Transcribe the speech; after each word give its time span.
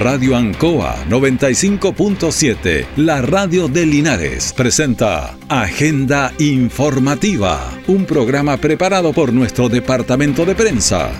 Radio 0.00 0.34
Ancoa 0.34 1.04
95.7, 1.10 2.86
la 2.96 3.20
radio 3.20 3.68
de 3.68 3.84
Linares, 3.84 4.54
presenta 4.54 5.36
Agenda 5.46 6.32
Informativa, 6.38 7.70
un 7.86 8.06
programa 8.06 8.56
preparado 8.56 9.12
por 9.12 9.30
nuestro 9.30 9.68
departamento 9.68 10.46
de 10.46 10.54
prensa. 10.54 11.12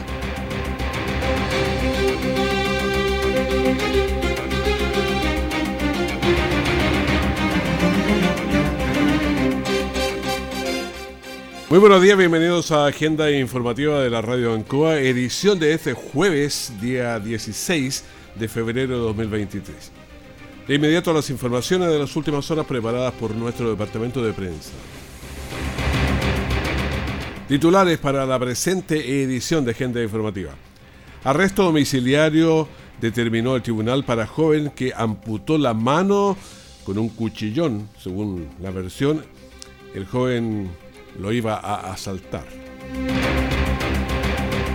Muy 11.69 11.79
buenos 11.79 12.01
días, 12.01 12.17
bienvenidos 12.17 12.73
a 12.73 12.87
Agenda 12.87 13.31
Informativa 13.31 14.01
de 14.01 14.09
la 14.09 14.23
Radio 14.23 14.55
Ancoa, 14.55 14.99
edición 14.99 15.59
de 15.59 15.75
este 15.75 15.93
jueves, 15.93 16.73
día 16.81 17.21
16 17.21 18.20
de 18.41 18.49
febrero 18.49 18.97
de 18.97 19.03
2023. 19.03 19.93
De 20.67 20.75
inmediato 20.75 21.13
las 21.13 21.29
informaciones 21.29 21.91
de 21.91 21.99
las 21.99 22.17
últimas 22.17 22.51
horas 22.51 22.65
preparadas 22.65 23.13
por 23.15 23.35
nuestro 23.35 23.71
departamento 23.71 24.25
de 24.25 24.33
prensa. 24.33 24.71
Titulares 27.47 27.99
para 27.99 28.25
la 28.25 28.39
presente 28.39 29.23
edición 29.23 29.65
de 29.65 29.73
Agenda 29.73 30.03
Informativa. 30.03 30.53
Arresto 31.23 31.65
domiciliario 31.65 32.67
determinó 33.01 33.57
el 33.57 33.63
tribunal 33.63 34.05
para 34.05 34.27
joven 34.27 34.71
que 34.75 34.93
amputó 34.97 35.59
la 35.59 35.75
mano 35.75 36.37
con 36.85 36.97
un 36.97 37.11
cuchillón, 37.11 37.89
según 38.03 38.49
la 38.63 38.71
versión. 38.71 39.23
El 39.95 40.07
joven 40.07 40.71
lo 41.19 41.31
iba 41.33 41.57
a 41.57 41.93
asaltar. 41.93 42.47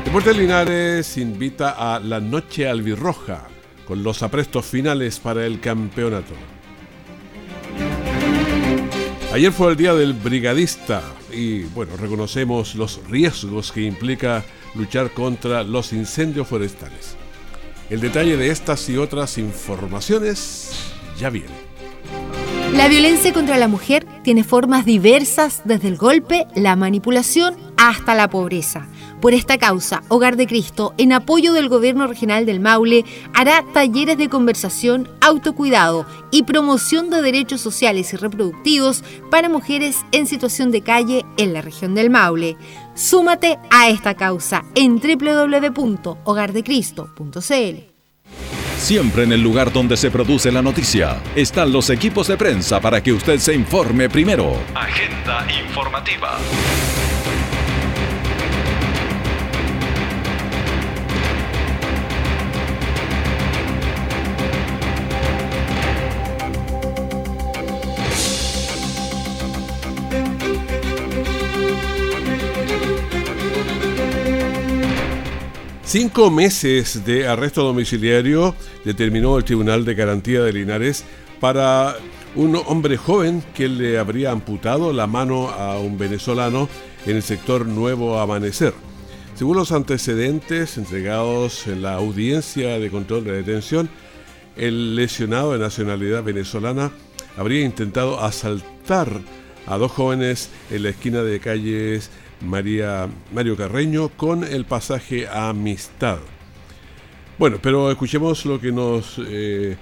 Deportes 0.03 0.37
Linares 0.37 1.17
invita 1.17 1.95
a 1.95 1.99
la 1.99 2.19
Noche 2.19 2.67
Albirroja 2.67 3.47
con 3.85 4.03
los 4.03 4.23
aprestos 4.23 4.65
finales 4.65 5.19
para 5.19 5.45
el 5.45 5.59
campeonato. 5.59 6.33
Ayer 9.33 9.51
fue 9.51 9.71
el 9.71 9.77
día 9.77 9.93
del 9.93 10.13
brigadista 10.13 11.01
y 11.31 11.63
bueno, 11.63 11.97
reconocemos 11.97 12.75
los 12.75 13.01
riesgos 13.09 13.71
que 13.71 13.81
implica 13.81 14.45
luchar 14.75 15.11
contra 15.11 15.63
los 15.63 15.91
incendios 15.93 16.47
forestales. 16.47 17.15
El 17.89 17.99
detalle 17.99 18.37
de 18.37 18.49
estas 18.49 18.87
y 18.89 18.97
otras 18.97 19.37
informaciones 19.37 20.71
ya 21.19 21.29
viene. 21.29 21.65
La 22.73 22.87
violencia 22.87 23.31
contra 23.31 23.57
la 23.57 23.67
mujer 23.67 24.05
tiene 24.23 24.43
formas 24.43 24.85
diversas 24.85 25.61
desde 25.65 25.87
el 25.87 25.97
golpe, 25.97 26.45
la 26.55 26.75
manipulación 26.75 27.55
hasta 27.77 28.15
la 28.15 28.29
pobreza. 28.29 28.87
Por 29.21 29.33
esta 29.33 29.57
causa, 29.57 30.03
Hogar 30.07 30.37
de 30.37 30.47
Cristo, 30.47 30.93
en 30.97 31.11
apoyo 31.13 31.53
del 31.53 31.69
Gobierno 31.69 32.07
Regional 32.07 32.45
del 32.45 32.59
Maule, 32.59 33.05
hará 33.33 33.63
talleres 33.73 34.17
de 34.17 34.27
conversación, 34.29 35.07
autocuidado 35.21 36.05
y 36.31 36.43
promoción 36.43 37.09
de 37.09 37.21
derechos 37.21 37.61
sociales 37.61 38.13
y 38.13 38.17
reproductivos 38.17 39.05
para 39.31 39.47
mujeres 39.49 39.97
en 40.11 40.27
situación 40.27 40.71
de 40.71 40.81
calle 40.81 41.25
en 41.37 41.53
la 41.53 41.61
región 41.61 41.95
del 41.95 42.09
Maule. 42.09 42.57
Súmate 42.93 43.57
a 43.71 43.87
esta 43.89 44.15
causa 44.15 44.65
en 44.75 44.99
www.hogardecristo.cl. 44.99 47.95
Siempre 48.77 49.23
en 49.23 49.31
el 49.31 49.41
lugar 49.41 49.71
donde 49.71 49.95
se 49.97 50.11
produce 50.11 50.51
la 50.51 50.61
noticia 50.61 51.19
están 51.35 51.71
los 51.71 51.89
equipos 51.89 52.27
de 52.27 52.37
prensa 52.37 52.79
para 52.79 53.01
que 53.01 53.11
usted 53.13 53.39
se 53.39 53.55
informe 53.55 54.07
primero. 54.09 54.53
Agenda 54.75 55.47
informativa. 55.65 56.37
Cinco 75.97 76.29
meses 76.29 77.05
de 77.05 77.25
arresto 77.25 77.63
domiciliario 77.63 78.53
determinó 78.83 79.37
el 79.37 79.45
Tribunal 79.45 79.85
de 79.85 79.95
Garantía 79.95 80.41
de 80.43 80.51
Linares 80.51 81.05
para 81.39 81.95
un 82.35 82.57
hombre 82.67 82.97
joven 82.97 83.41
que 83.55 83.69
le 83.69 83.97
habría 83.97 84.31
amputado 84.31 84.91
la 84.91 85.07
mano 85.07 85.51
a 85.51 85.79
un 85.79 85.97
venezolano 85.97 86.67
en 87.05 87.15
el 87.15 87.23
sector 87.23 87.65
Nuevo 87.65 88.19
Amanecer. 88.19 88.73
Según 89.35 89.55
los 89.55 89.71
antecedentes 89.71 90.77
entregados 90.77 91.65
en 91.65 91.81
la 91.81 91.93
audiencia 91.93 92.77
de 92.77 92.91
control 92.91 93.23
de 93.23 93.31
detención, 93.31 93.87
el 94.57 94.97
lesionado 94.97 95.53
de 95.53 95.59
nacionalidad 95.59 96.23
venezolana 96.23 96.91
habría 97.37 97.63
intentado 97.63 98.21
asaltar 98.21 99.07
a 99.65 99.77
dos 99.77 99.93
jóvenes 99.93 100.49
en 100.71 100.83
la 100.83 100.89
esquina 100.89 101.23
de 101.23 101.39
calles 101.39 102.09
María, 102.45 103.09
Mario 103.33 103.57
Carreño 103.57 104.09
con 104.09 104.43
el 104.43 104.65
pasaje 104.65 105.27
Amistad. 105.27 106.19
Bueno, 107.37 107.57
pero 107.61 107.91
escuchemos 107.91 108.45
lo 108.45 108.61
que 108.61 108.71
nos 108.71 109.19
eh, 109.27 109.75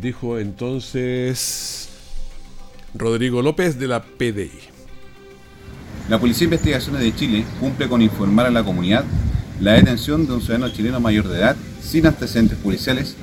dijo 0.00 0.38
entonces 0.38 1.90
Rodrigo 2.94 3.42
López 3.42 3.78
de 3.78 3.88
la 3.88 4.02
PDI. 4.02 4.50
La 6.08 6.18
Policía 6.18 6.48
de 6.48 6.54
Investigaciones 6.54 7.02
de 7.02 7.14
Chile 7.14 7.44
cumple 7.60 7.88
con 7.88 8.00
informar 8.00 8.46
a 8.46 8.50
la 8.50 8.64
comunidad 8.64 9.04
la 9.60 9.72
detención 9.72 10.26
de 10.26 10.34
un 10.34 10.40
ciudadano 10.40 10.72
chileno 10.72 11.00
mayor 11.00 11.28
de 11.28 11.38
edad 11.38 11.56
sin 11.82 12.06
antecedentes 12.06 12.58
policiales 12.58 13.16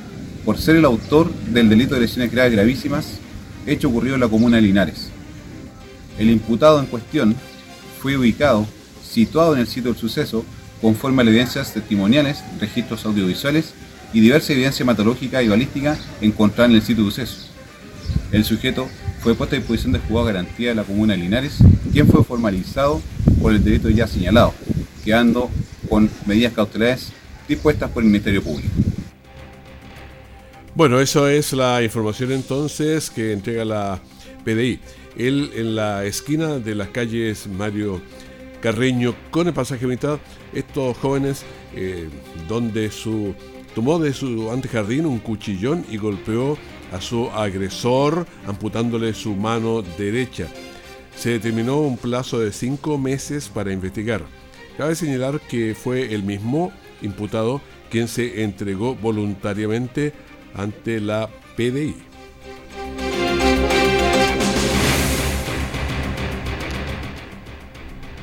por 0.45 0.57
ser 0.57 0.75
el 0.75 0.85
autor 0.85 1.33
del 1.33 1.69
delito 1.69 1.95
de 1.95 2.01
lesiones 2.01 2.31
graves 2.31 2.53
gravísimas 2.53 3.19
hecho 3.65 3.88
ocurrido 3.88 4.15
en 4.15 4.21
la 4.21 4.27
comuna 4.27 4.57
de 4.57 4.63
Linares. 4.63 5.09
El 6.19 6.29
imputado 6.29 6.79
en 6.79 6.85
cuestión 6.88 7.35
fue 8.03 8.18
ubicado, 8.18 8.68
situado 9.02 9.53
en 9.53 9.62
el 9.62 9.68
sitio 9.68 9.94
del 9.94 9.96
suceso, 9.96 10.44
conforme 10.81 11.22
a 11.22 11.24
las 11.24 11.31
evidencias 11.31 11.74
testimoniales, 11.74 12.44
registros 12.59 13.06
audiovisuales 13.06 13.74
y 14.12 14.19
diversa 14.19 14.52
evidencia 14.52 14.84
hematológica 14.84 15.41
y 15.41 15.47
balística 15.47 15.97
encontrada 16.19 16.69
en 16.69 16.75
el 16.75 16.81
sitio 16.81 17.06
del 17.06 17.13
suceso. 17.13 17.47
El 18.34 18.44
sujeto 18.44 18.90
fue 19.22 19.36
puesto 19.36 19.56
a 19.56 19.59
disposición 19.59 19.94
de 19.94 20.00
juzgado 20.00 20.25
garantía 20.25 20.69
de 20.69 20.75
la 20.75 20.84
comuna 20.84 21.13
de 21.13 21.19
Linares, 21.19 21.59
quien 21.94 22.06
fue 22.06 22.25
formalizado 22.25 23.02
por 23.42 23.53
el 23.53 23.63
delito 23.63 23.90
ya 23.90 24.06
señalado, 24.06 24.53
quedando 25.06 25.50
con 25.88 26.09
medidas 26.25 26.52
cautelares 26.52 27.13
dispuestas 27.47 27.90
por 27.90 28.03
el 28.03 28.09
Ministerio 28.09 28.44
Público. 28.44 28.69
Bueno, 30.75 31.00
eso 31.00 31.30
es 31.30 31.53
la 31.53 31.81
información 31.81 32.34
entonces 32.34 33.09
que 33.09 33.31
entrega 33.31 33.63
la 33.63 34.02
PDI. 34.44 34.81
Él 35.18 35.51
en 35.56 35.75
la 35.75 36.06
esquina 36.06 36.59
de 36.59 36.75
las 36.75 36.90
calles 36.90 37.47
Mario 37.47 38.01
Carreño 38.62 39.13
con 39.29 39.47
el 39.47 39.53
pasaje 39.53 39.85
mitad, 39.88 40.19
estos 40.53 40.97
jóvenes 40.97 41.44
eh, 41.75 42.09
donde 42.47 42.90
su 42.91 43.35
tomó 43.75 44.00
de 44.00 44.13
su 44.13 44.51
antejardín 44.51 45.06
un 45.06 45.19
cuchillón 45.19 45.85
y 45.90 45.97
golpeó 45.97 46.57
a 46.91 47.01
su 47.01 47.29
agresor 47.31 48.28
amputándole 48.46 49.13
su 49.13 49.35
mano 49.35 49.81
derecha. 49.97 50.47
Se 51.16 51.31
determinó 51.31 51.81
un 51.81 51.97
plazo 51.97 52.40
de 52.40 52.51
cinco 52.51 52.97
meses 52.97 53.50
para 53.50 53.74
investigar. 53.74 54.22
Cabe 54.78 54.95
señalar 54.95 55.40
que 55.41 55.75
fue 55.75 56.13
el 56.13 56.24
mismo 56.24 56.72
imputado 57.01 57.62
quien 57.90 58.07
se 58.07 58.44
entregó 58.44 58.95
voluntariamente 58.95 60.13
ante 60.56 61.00
la 61.00 61.30
PDI. 61.56 62.12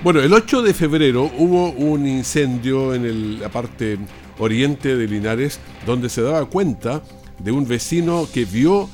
Bueno, 0.02 0.20
el 0.20 0.32
8 0.32 0.62
de 0.62 0.72
febrero 0.72 1.30
hubo 1.36 1.72
un 1.72 2.06
incendio 2.06 2.94
en 2.94 3.38
la 3.38 3.50
parte 3.50 3.98
oriente 4.38 4.96
de 4.96 5.06
Linares 5.06 5.60
donde 5.84 6.08
se 6.08 6.22
daba 6.22 6.46
cuenta 6.46 7.02
de 7.38 7.52
un 7.52 7.68
vecino 7.68 8.26
que 8.32 8.46
vio 8.46 8.88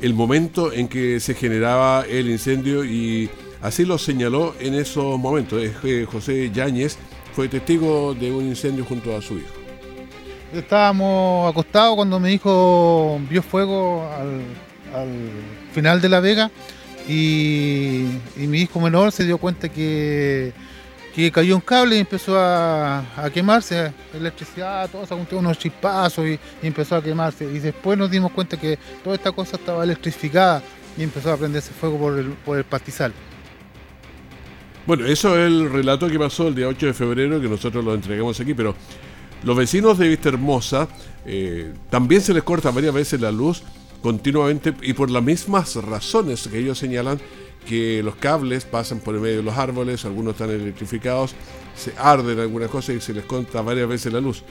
el 0.00 0.14
momento 0.14 0.72
en 0.72 0.88
que 0.88 1.20
se 1.20 1.34
generaba 1.34 2.04
el 2.10 2.28
incendio 2.28 2.84
y 2.84 3.30
así 3.62 3.84
lo 3.84 3.98
señaló 3.98 4.52
en 4.58 4.74
esos 4.74 5.16
momentos. 5.16 5.62
José 6.10 6.50
Yáñez 6.52 6.98
fue 7.34 7.46
testigo 7.46 8.14
de 8.14 8.32
un 8.32 8.44
incendio 8.44 8.84
junto 8.84 9.16
a 9.16 9.22
su 9.22 9.38
hijo. 9.38 9.54
Estábamos 10.52 11.52
acostados 11.52 11.94
cuando 11.94 12.18
mi 12.18 12.32
hijo 12.32 13.20
vio 13.30 13.44
fuego 13.44 14.10
al 14.92 15.30
final 15.72 16.00
de 16.00 16.08
la 16.08 16.18
vega 16.18 16.50
y, 17.08 18.04
mi 18.36 18.60
hijo 18.60 18.80
menor 18.80 19.10
se 19.12 19.24
dio 19.24 19.38
cuenta 19.38 19.68
que, 19.68 20.52
cayó 21.32 21.56
un 21.56 21.62
cable 21.62 21.96
y 21.96 22.00
empezó 22.00 22.38
a, 22.38 23.02
quemarse, 23.32 23.92
electricidad, 24.14 24.88
todo 24.90 25.02
eso, 25.02 25.18
unos 25.32 25.58
chispazos 25.58 26.26
y, 26.26 26.38
empezó 26.62 26.96
a 26.96 27.02
quemarse. 27.02 27.44
Y 27.44 27.58
después 27.58 27.98
nos 27.98 28.10
dimos 28.10 28.30
cuenta 28.32 28.56
que 28.56 28.78
toda 29.02 29.16
esta 29.16 29.32
cosa 29.32 29.56
estaba 29.56 29.82
electrificada 29.82 30.62
y 30.96 31.02
empezó 31.02 31.32
a 31.32 31.36
prenderse 31.36 31.72
fuego 31.72 31.98
por 31.98 32.18
el, 32.18 32.26
por 32.44 32.58
el 32.58 32.64
pastizal. 32.64 33.12
Bueno, 34.86 35.06
eso 35.06 35.36
es 35.38 35.46
el 35.46 35.70
relato 35.70 36.08
que 36.08 36.18
pasó 36.18 36.48
el 36.48 36.54
día 36.54 36.68
8 36.68 36.86
de 36.86 36.94
febrero, 36.94 37.40
que 37.40 37.48
nosotros 37.48 37.84
lo 37.84 37.94
entregamos 37.94 38.38
aquí, 38.40 38.54
pero 38.54 38.74
Los 39.44 39.56
vecinos 39.56 39.98
de 39.98 40.08
Vista 40.08 40.28
Hermosa 40.28 40.88
eh, 41.26 41.72
también 41.90 42.20
se 42.20 42.34
les 42.34 42.42
corta 42.42 42.70
varias 42.70 42.94
veces 42.94 43.20
la 43.20 43.30
luz 43.30 43.62
continuamente 44.02 44.74
y 44.82 44.92
por 44.92 45.10
las 45.10 45.22
mismas 45.22 45.76
razones 45.76 46.48
que 46.48 46.58
ellos 46.58 46.78
señalan 46.78 47.20
que 47.66 48.02
los 48.02 48.16
cables 48.16 48.64
pasan 48.64 49.00
por 49.00 49.14
el 49.14 49.20
medio 49.20 49.38
de 49.38 49.42
los 49.42 49.58
árboles, 49.58 50.04
algunos 50.04 50.34
están 50.34 50.50
electrificados, 50.50 51.34
se 51.76 51.92
arden 51.98 52.40
algunas 52.40 52.70
cosas 52.70 52.96
y 52.96 53.00
se 53.00 53.12
les 53.12 53.24
corta 53.24 53.60
varias 53.60 53.88
veces 53.88 54.12
la 54.12 54.20
luz. 54.20 54.42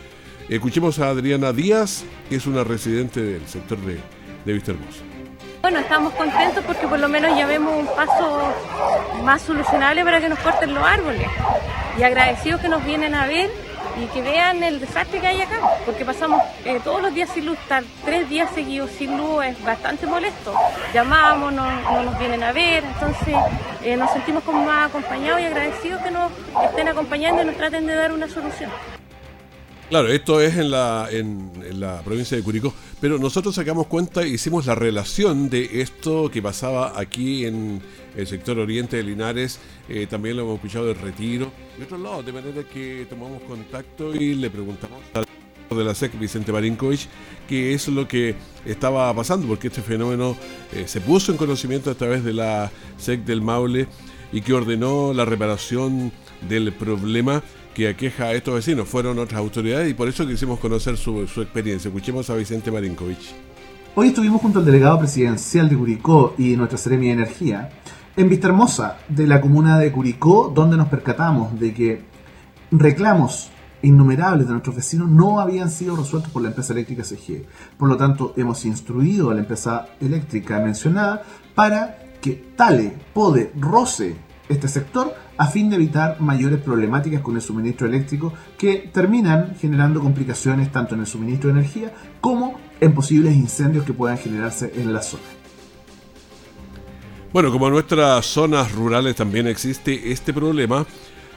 Escuchemos 0.50 1.00
a 1.00 1.10
Adriana 1.10 1.52
Díaz, 1.52 2.04
que 2.30 2.36
es 2.36 2.46
una 2.46 2.64
residente 2.64 3.22
del 3.22 3.48
sector 3.48 3.78
de, 3.80 3.98
de 4.46 4.54
Vista 4.54 4.72
Hermosa. 4.72 5.00
Bueno, 5.62 5.80
estamos 5.80 6.14
contentos 6.14 6.64
porque 6.66 6.88
por 6.88 7.00
lo 7.00 7.10
menos 7.10 7.38
ya 7.38 7.48
vemos 7.48 7.74
un 7.78 7.88
paso 7.88 8.54
más 9.24 9.42
solucionable 9.42 10.04
para 10.04 10.22
que 10.22 10.30
nos 10.30 10.40
corten 10.40 10.74
los 10.74 10.84
árboles. 10.84 11.28
Y 12.00 12.04
agradecidos 12.04 12.62
que 12.62 12.70
nos 12.70 12.86
vienen 12.86 13.16
a 13.16 13.26
ver 13.26 13.50
y 14.02 14.06
que 14.08 14.22
vean 14.22 14.64
el 14.64 14.80
desastre 14.80 15.20
que 15.20 15.28
hay 15.28 15.42
acá, 15.42 15.60
porque 15.86 16.06
pasamos 16.06 16.42
eh, 16.66 16.80
todos 16.84 17.02
los 17.02 17.14
días 17.14 17.30
sin 17.34 17.46
luz, 17.46 17.58
estar 17.58 17.84
tres 18.06 18.30
días 18.30 18.50
seguidos 18.54 18.92
sin 18.92 19.18
luz 19.18 19.46
es 19.46 19.64
bastante 19.64 20.06
molesto. 20.06 20.54
Llamamos, 20.94 21.54
no, 21.54 22.04
nos 22.04 22.20
vienen 22.20 22.44
a 22.44 22.52
ver, 22.52 22.84
entonces 22.84 23.36
eh, 23.84 23.98
nos 23.98 24.12
sentimos 24.12 24.44
como 24.44 24.64
más 24.64 24.90
acompañados 24.90 25.42
y 25.42 25.46
agradecidos 25.46 26.02
que 26.02 26.12
nos 26.12 26.32
estén 26.70 26.88
acompañando 26.88 27.42
y 27.42 27.46
nos 27.46 27.56
traten 27.56 27.86
de 27.88 27.96
dar 27.96 28.12
una 28.12 28.28
solución. 28.28 28.70
Claro, 29.90 30.10
esto 30.10 30.42
es 30.42 30.58
en 30.58 30.70
la, 30.70 31.08
en, 31.10 31.80
la 31.80 32.02
provincia 32.02 32.36
de 32.36 32.44
Curicó, 32.44 32.74
pero 33.00 33.18
nosotros 33.18 33.56
sacamos 33.56 33.88
cuenta, 33.88 34.28
hicimos 34.28 34.66
la 34.66 34.76
relación 34.76 35.50
de 35.50 35.82
esto 35.82 36.30
que 36.30 36.42
pasaba 36.42 37.00
aquí 37.00 37.46
en 37.46 37.82
el 38.18 38.28
sector 38.28 38.60
oriente 38.60 38.98
de 38.98 39.04
Linares, 39.04 39.60
eh, 39.88 40.08
también 40.08 40.36
lo 40.36 40.44
hemos 40.44 40.56
escuchado 40.56 40.88
del 40.88 40.98
retiro, 40.98 41.52
de 41.78 41.84
otro 41.84 41.98
lado, 41.98 42.24
de 42.24 42.34
manera 42.34 42.64
que 42.64 43.06
tomamos 43.10 43.42
contacto 43.44 44.14
y 44.14 44.34
le 44.34 44.50
preguntamos 44.50 45.00
al 45.14 45.26
de 45.76 45.84
la 45.84 45.94
SEC, 45.94 46.18
Vicente 46.18 46.52
Marinkovic, 46.52 47.02
qué 47.48 47.74
es 47.74 47.88
lo 47.90 48.08
que 48.08 48.36
estaba 48.66 49.14
pasando, 49.14 49.48
porque 49.48 49.68
este 49.68 49.82
fenómeno 49.82 50.36
eh, 50.74 50.86
se 50.88 51.02
puso 51.02 51.32
en 51.32 51.38
conocimiento 51.38 51.92
a 51.92 51.96
través 51.96 52.24
de 52.24 52.34
la 52.34 52.72
SEC 52.98 53.26
del 53.26 53.42
Maule 53.42 53.88
y 54.32 54.42
que 54.42 54.54
ordenó 54.54 55.14
la 55.14 55.26
reparación 55.26 56.12
del 56.48 56.72
problema 56.74 57.44
que 57.74 57.90
aqueja 57.90 58.26
a 58.26 58.34
estos 58.34 58.56
vecinos. 58.56 58.88
Fueron 58.88 59.20
otras 59.20 59.40
autoridades 59.40 59.90
y 59.90 59.94
por 59.94 60.08
eso 60.08 60.26
quisimos 60.26 60.60
conocer 60.60 60.98
su, 60.98 61.22
experiencia. 61.22 61.90
Escuchemos 61.90 62.30
a 62.30 62.36
Vicente 62.36 62.72
Marinkovic. 62.72 63.20
Hoy 63.96 64.08
estuvimos 64.08 64.42
junto 64.42 64.60
al 64.60 64.66
delegado 64.66 65.00
presidencial 65.00 65.70
de 65.70 65.76
Curicó 65.76 66.36
y 66.38 66.56
nuestra 66.56 66.78
Seremia 66.78 67.16
de 67.16 67.24
Energía 67.24 67.70
en 68.18 68.30
Vista 68.30 68.48
Hermosa 68.48 68.98
de 69.08 69.28
la 69.28 69.40
comuna 69.40 69.78
de 69.78 69.92
Curicó, 69.92 70.52
donde 70.54 70.76
nos 70.76 70.88
percatamos 70.88 71.58
de 71.60 71.72
que 71.72 72.02
reclamos 72.72 73.52
innumerables 73.84 74.48
de 74.48 74.54
nuestros 74.54 74.76
vecinos 74.76 75.08
no 75.08 75.40
habían 75.40 75.70
sido 75.70 75.96
resueltos 75.96 76.32
por 76.32 76.42
la 76.42 76.48
empresa 76.48 76.74
eléctrica 76.74 77.04
CG. 77.04 77.46
Por 77.78 77.88
lo 77.88 77.96
tanto, 77.96 78.34
hemos 78.36 78.66
instruido 78.66 79.30
a 79.30 79.36
la 79.36 79.42
empresa 79.42 79.90
eléctrica 80.02 80.60
mencionada 80.60 81.22
para 81.54 82.00
que 82.20 82.54
tale, 82.56 82.98
pode, 83.14 83.52
roce 83.56 84.16
este 84.50 84.68
sector 84.68 85.14
a 85.38 85.46
fin 85.46 85.70
de 85.70 85.76
evitar 85.76 86.20
mayores 86.20 86.60
problemáticas 86.60 87.22
con 87.22 87.36
el 87.36 87.42
suministro 87.42 87.86
eléctrico 87.86 88.34
que 88.58 88.90
terminan 88.92 89.54
generando 89.60 90.02
complicaciones 90.02 90.72
tanto 90.72 90.96
en 90.96 91.02
el 91.02 91.08
suministro 91.08 91.50
de 91.54 91.60
energía 91.60 91.94
como 92.20 92.56
en 92.80 92.94
posibles 92.94 93.36
incendios 93.36 93.86
que 93.86 93.94
puedan 93.94 94.18
generarse 94.18 94.72
en 94.76 94.92
la 94.92 95.04
zona. 95.04 95.24
Bueno, 97.34 97.52
como 97.52 97.68
en 97.68 97.74
nuestras 97.74 98.26
zonas 98.26 98.72
rurales 98.72 99.16
también 99.16 99.48
existe 99.48 100.12
este 100.12 100.34
problema, 100.34 100.86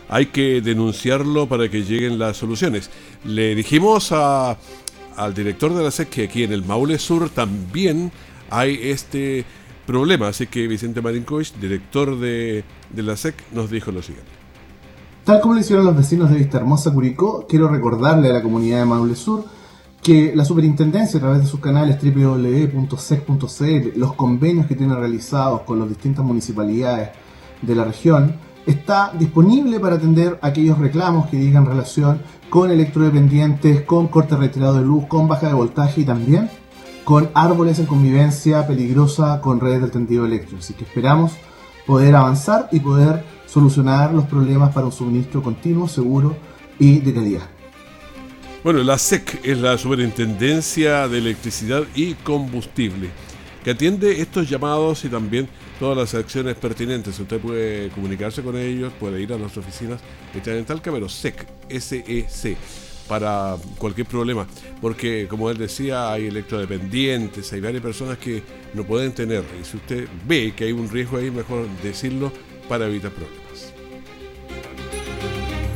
hay 0.09 0.27
que 0.27 0.61
denunciarlo 0.61 1.47
para 1.47 1.69
que 1.69 1.83
lleguen 1.83 2.19
las 2.19 2.37
soluciones. 2.37 2.91
Le 3.25 3.55
dijimos 3.57 4.13
al 4.13 5.35
director 5.35 5.75
de 5.75 5.83
la 5.83 5.91
SEC 5.91 6.09
que 6.09 6.25
aquí 6.25 6.45
en 6.45 6.53
el 6.53 6.65
Maule 6.65 6.99
Sur 6.99 7.29
también 7.29 8.13
hay 8.51 8.79
este 8.83 9.45
problema. 9.85 10.29
Así 10.29 10.47
que 10.47 10.69
Vicente 10.69 11.03
Marinkovic, 11.03 11.55
director 11.57 12.19
de, 12.19 12.65
la 12.95 13.17
SEC, 13.17 13.35
nos 13.53 13.69
dijo 13.69 13.91
lo 13.91 14.01
siguiente. 14.01 14.31
Tal 15.25 15.41
como 15.41 15.55
lo 15.55 15.61
hicieron 15.61 15.85
los 15.85 15.97
vecinos 15.97 16.31
de 16.31 16.37
Vista 16.37 16.59
Hermosa 16.59 16.93
Curicó, 16.93 17.47
quiero 17.49 17.69
recordarle 17.69 18.31
a 18.31 18.35
la 18.35 18.43
comunidad 18.43 18.79
de 18.79 18.85
Maule 18.87 19.17
Sur 19.17 19.45
que 20.03 20.33
la 20.35 20.45
superintendencia 20.45 21.19
a 21.19 21.21
través 21.21 21.41
de 21.41 21.47
sus 21.47 21.61
canales 21.61 21.99
www.sec.cl, 22.03 23.99
los 23.99 24.15
convenios 24.15 24.67
que 24.67 24.75
tiene 24.75 24.95
realizados 24.95 25.63
con 25.63 25.79
las 25.79 25.89
distintas 25.89 26.25
municipalidades 26.25 27.11
de 27.61 27.75
la 27.75 27.85
región, 27.85 28.37
está 28.67 29.13
disponible 29.19 29.79
para 29.81 29.97
atender 29.97 30.39
aquellos 30.43 30.79
reclamos 30.79 31.29
que 31.29 31.37
digan 31.37 31.67
relación 31.67 32.23
con 32.49 32.71
electrodependientes, 32.71 33.83
con 33.83 34.09
corte 34.09 34.37
retirado 34.37 34.75
de 34.75 34.85
luz, 34.85 35.07
con 35.07 35.29
baja 35.29 35.49
de 35.49 35.55
voltaje 35.55 36.03
y 36.03 36.05
también 36.05 36.51
con 37.05 37.31
árboles 37.35 37.79
en 37.79 37.87
convivencia 37.87 38.67
peligrosa 38.67 39.41
con 39.41 39.61
redes 39.61 39.81
del 39.81 39.91
tendido 39.91 40.25
eléctrico. 40.27 40.59
Así 40.61 40.75
que 40.75 40.85
esperamos 40.85 41.33
poder 41.87 42.15
avanzar 42.15 42.69
y 42.73 42.81
poder 42.81 43.25
solucionar 43.47 44.15
los 44.15 44.27
problemas 44.27 44.73
para 44.73 44.87
un 44.87 44.93
suministro 44.93 45.43
continuo, 45.43 45.89
seguro 45.89 46.37
y 46.79 47.01
de 47.01 47.13
calidad. 47.13 47.60
Bueno, 48.63 48.83
la 48.83 48.99
SEC 48.99 49.41
es 49.43 49.57
la 49.57 49.79
Superintendencia 49.79 51.09
de 51.09 51.17
Electricidad 51.17 51.83
y 51.95 52.13
Combustible, 52.13 53.09
que 53.65 53.71
atiende 53.71 54.21
estos 54.21 54.51
llamados 54.51 55.03
y 55.07 55.09
también 55.09 55.49
todas 55.79 55.97
las 55.97 56.15
acciones 56.15 56.57
pertinentes. 56.57 57.19
Usted 57.19 57.41
puede 57.41 57.89
comunicarse 57.89 58.43
con 58.43 58.59
ellos, 58.59 58.93
puede 59.01 59.23
ir 59.23 59.33
a 59.33 59.39
nuestras 59.39 59.67
oficinas 59.67 60.03
que 60.31 60.39
están 60.41 60.57
en 60.57 60.67
Talca, 60.67 60.93
pero 60.93 61.09
SEC, 61.09 61.47
S-E-C 61.71 62.57
para 63.09 63.57
cualquier 63.79 64.07
problema. 64.07 64.47
Porque, 64.83 65.27
como 65.27 65.49
él 65.49 65.57
decía, 65.57 66.13
hay 66.13 66.27
electrodependientes, 66.27 67.51
hay 67.55 67.63
varias 67.63 67.83
personas 67.83 68.19
que 68.19 68.43
no 68.75 68.85
pueden 68.85 69.13
tener. 69.13 69.43
Y 69.59 69.65
si 69.65 69.79
usted 69.79 70.07
ve 70.29 70.53
que 70.55 70.65
hay 70.65 70.73
un 70.73 70.91
riesgo 70.91 71.17
ahí, 71.17 71.31
mejor 71.31 71.67
decirlo 71.83 72.31
para 72.69 72.87
evitar 72.87 73.11
problemas. 73.11 73.40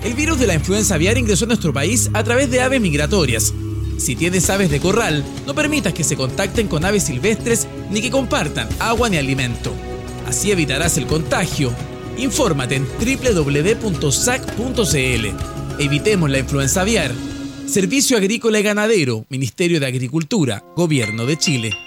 El 0.04 0.14
virus 0.14 0.38
de 0.38 0.46
la 0.46 0.54
influenza 0.54 0.94
aviar 0.94 1.16
ingresó 1.16 1.46
a 1.46 1.48
nuestro 1.48 1.72
país 1.72 2.10
a 2.12 2.22
través 2.22 2.50
de 2.50 2.60
aves 2.60 2.80
migratorias. 2.80 3.54
Si 3.96 4.14
tienes 4.14 4.50
aves 4.50 4.70
de 4.70 4.78
corral, 4.78 5.24
no 5.46 5.54
permitas 5.54 5.94
que 5.94 6.04
se 6.04 6.14
contacten 6.14 6.68
con 6.68 6.84
aves 6.84 7.04
silvestres 7.04 7.66
ni 7.90 8.02
que 8.02 8.10
compartan 8.10 8.68
agua 8.78 9.08
ni 9.08 9.16
alimento. 9.16 9.72
Así 10.26 10.50
evitarás 10.50 10.98
el 10.98 11.06
contagio. 11.06 11.72
Infórmate 12.18 12.76
en 12.76 12.86
www.sac.cl 12.86 14.04
Evitemos 15.78 16.30
la 16.30 16.38
influenza 16.38 16.82
aviar. 16.82 17.12
Servicio 17.66 18.16
Agrícola 18.16 18.60
y 18.60 18.62
Ganadero, 18.62 19.24
Ministerio 19.30 19.80
de 19.80 19.86
Agricultura, 19.86 20.62
Gobierno 20.76 21.24
de 21.24 21.38
Chile. 21.38 21.83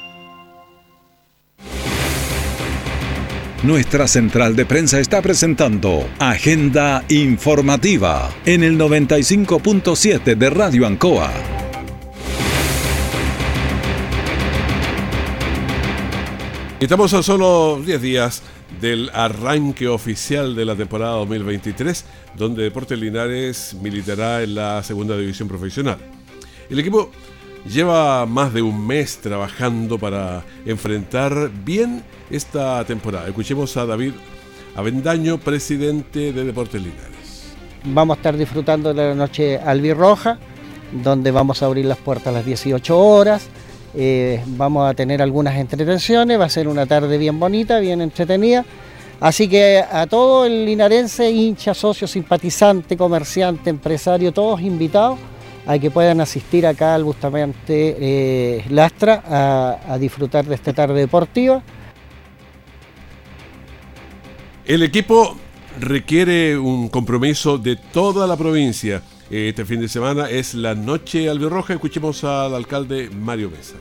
Nuestra 3.63 4.07
central 4.07 4.55
de 4.55 4.67
prensa 4.67 4.99
está 4.99 5.19
presentando 5.19 6.07
Agenda 6.19 7.03
Informativa 7.09 8.29
en 8.45 8.61
el 8.61 8.77
95.7 8.77 10.35
de 10.35 10.49
Radio 10.51 10.85
Ancoa. 10.85 11.33
Estamos 16.79 17.15
a 17.15 17.23
solo 17.23 17.81
10 17.83 17.99
días 17.99 18.43
del 18.79 19.09
arranque 19.11 19.87
oficial 19.87 20.55
de 20.55 20.63
la 20.63 20.75
temporada 20.75 21.13
2023, 21.13 22.05
donde 22.37 22.61
Deportes 22.61 22.99
Linares 22.99 23.75
militará 23.81 24.43
en 24.43 24.53
la 24.53 24.83
segunda 24.83 25.17
división 25.17 25.47
profesional. 25.47 25.97
El 26.69 26.77
equipo 26.77 27.09
lleva 27.67 28.25
más 28.25 28.53
de 28.53 28.61
un 28.61 28.85
mes 28.85 29.17
trabajando 29.17 29.97
para 29.97 30.43
enfrentar 30.65 31.49
bien 31.63 32.03
esta 32.29 32.83
temporada. 32.85 33.27
Escuchemos 33.27 33.75
a 33.77 33.85
David 33.85 34.13
Avendaño, 34.75 35.37
presidente 35.37 36.33
de 36.33 36.43
Deportes 36.43 36.81
Linares. 36.81 37.55
Vamos 37.83 38.15
a 38.15 38.19
estar 38.19 38.37
disfrutando 38.37 38.93
de 38.93 39.09
la 39.09 39.15
noche 39.15 39.57
albirroja, 39.57 40.39
donde 40.91 41.31
vamos 41.31 41.61
a 41.61 41.67
abrir 41.67 41.85
las 41.85 41.97
puertas 41.97 42.27
a 42.27 42.31
las 42.31 42.45
18 42.45 42.97
horas 42.97 43.49
eh, 43.99 44.43
vamos 44.45 44.87
a 44.87 44.93
tener 44.93 45.23
algunas 45.23 45.55
entretenciones, 45.55 46.39
va 46.39 46.45
a 46.45 46.49
ser 46.49 46.67
una 46.67 46.85
tarde 46.85 47.17
bien 47.17 47.39
bonita, 47.39 47.79
bien 47.79 47.99
entretenida. 48.01 48.63
Así 49.19 49.47
que 49.47 49.79
a 49.79 50.05
todo 50.05 50.45
el 50.45 50.65
linarense, 50.65 51.31
hincha, 51.31 51.73
socio, 51.73 52.05
simpatizante, 52.05 52.95
comerciante, 52.95 53.71
empresario, 53.71 54.31
todos 54.31 54.61
invitados 54.61 55.17
a 55.67 55.77
que 55.79 55.91
puedan 55.91 56.21
asistir 56.21 56.65
acá 56.65 56.95
al 56.95 57.03
Bustamante 57.03 57.97
eh, 57.99 58.65
Lastra 58.69 59.77
a, 59.85 59.97
disfrutar 59.97 60.45
de 60.45 60.55
esta 60.55 60.71
tarde 60.71 61.01
deportiva. 61.01 61.61
El 64.65 64.81
equipo 64.83 65.35
requiere 65.79 66.57
un 66.57 66.87
compromiso 66.87 67.57
de 67.57 67.75
toda 67.75 68.25
la 68.27 68.37
provincia. 68.37 69.03
Este 69.29 69.65
fin 69.65 69.81
de 69.81 69.89
semana 69.89 70.29
es 70.29 70.53
la 70.53 70.73
noche 70.73 71.29
albirroja. 71.29 71.73
Escuchemos 71.73 72.23
al 72.23 72.55
alcalde 72.55 73.09
Mario 73.09 73.49
Mesa. 73.49 73.75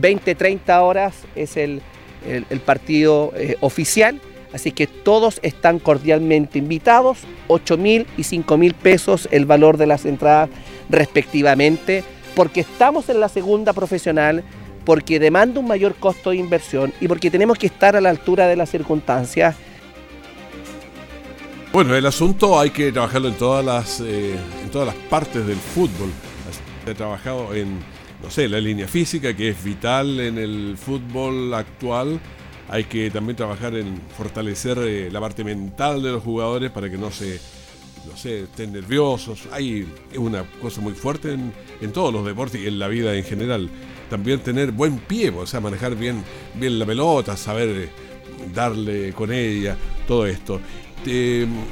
20-30 0.00 0.82
horas 0.82 1.14
es 1.36 1.56
el, 1.56 1.82
partido 2.64 3.32
eh, 3.36 3.56
oficial, 3.60 4.20
así 4.52 4.72
que 4.72 4.88
todos 4.88 5.38
están 5.42 5.78
cordialmente 5.78 6.58
invitados. 6.58 7.18
8 7.46 7.76
mil 7.76 8.06
y 8.16 8.24
5 8.24 8.56
mil 8.58 8.74
pesos 8.74 9.28
el 9.30 9.46
valor 9.46 9.76
de 9.76 9.86
las 9.86 10.04
entradas 10.04 10.50
respectivamente, 10.88 12.04
porque 12.34 12.60
estamos 12.60 13.08
en 13.08 13.20
la 13.20 13.28
segunda 13.28 13.72
profesional, 13.72 14.44
porque 14.84 15.18
demanda 15.18 15.58
un 15.60 15.66
mayor 15.66 15.94
costo 15.96 16.30
de 16.30 16.36
inversión 16.36 16.92
y 17.00 17.08
porque 17.08 17.30
tenemos 17.30 17.58
que 17.58 17.66
estar 17.66 17.96
a 17.96 18.00
la 18.00 18.10
altura 18.10 18.46
de 18.46 18.56
las 18.56 18.70
circunstancias. 18.70 19.56
Bueno, 21.72 21.94
el 21.94 22.06
asunto 22.06 22.58
hay 22.58 22.70
que 22.70 22.92
trabajarlo 22.92 23.28
en 23.28 23.34
todas 23.34 23.64
las, 23.64 24.00
eh, 24.00 24.36
en 24.62 24.70
todas 24.70 24.86
las 24.86 24.96
partes 25.10 25.46
del 25.46 25.56
fútbol. 25.56 26.10
He 26.86 26.94
trabajado 26.94 27.52
en, 27.52 27.80
no 28.22 28.30
sé, 28.30 28.48
la 28.48 28.60
línea 28.60 28.86
física, 28.86 29.34
que 29.34 29.48
es 29.48 29.62
vital 29.62 30.20
en 30.20 30.38
el 30.38 30.76
fútbol 30.78 31.52
actual. 31.52 32.20
Hay 32.68 32.84
que 32.84 33.10
también 33.10 33.36
trabajar 33.36 33.74
en 33.74 34.00
fortalecer 34.16 34.78
eh, 34.78 35.10
la 35.10 35.20
parte 35.20 35.42
mental 35.42 36.02
de 36.02 36.12
los 36.12 36.22
jugadores 36.22 36.70
para 36.70 36.88
que 36.88 36.96
no 36.96 37.10
se 37.10 37.40
no 38.06 38.16
sé, 38.16 38.44
estén 38.44 38.72
nerviosos. 38.72 39.48
Hay 39.52 39.86
una 40.16 40.44
cosa 40.60 40.80
muy 40.80 40.94
fuerte 40.94 41.32
en, 41.32 41.92
todos 41.92 42.12
los 42.12 42.24
deportes 42.24 42.60
y 42.60 42.66
en 42.66 42.78
la 42.78 42.88
vida 42.88 43.14
en 43.14 43.24
general. 43.24 43.68
También 44.10 44.40
tener 44.40 44.72
buen 44.72 44.98
pie, 44.98 45.30
o 45.30 45.46
sea, 45.46 45.60
manejar 45.60 45.96
bien, 45.96 46.22
bien 46.54 46.78
la 46.78 46.86
pelota, 46.86 47.36
saber 47.36 47.68
eh, 47.68 47.88
darle 48.54 49.12
con 49.12 49.32
ella, 49.32 49.76
todo 50.06 50.26
esto. 50.26 50.60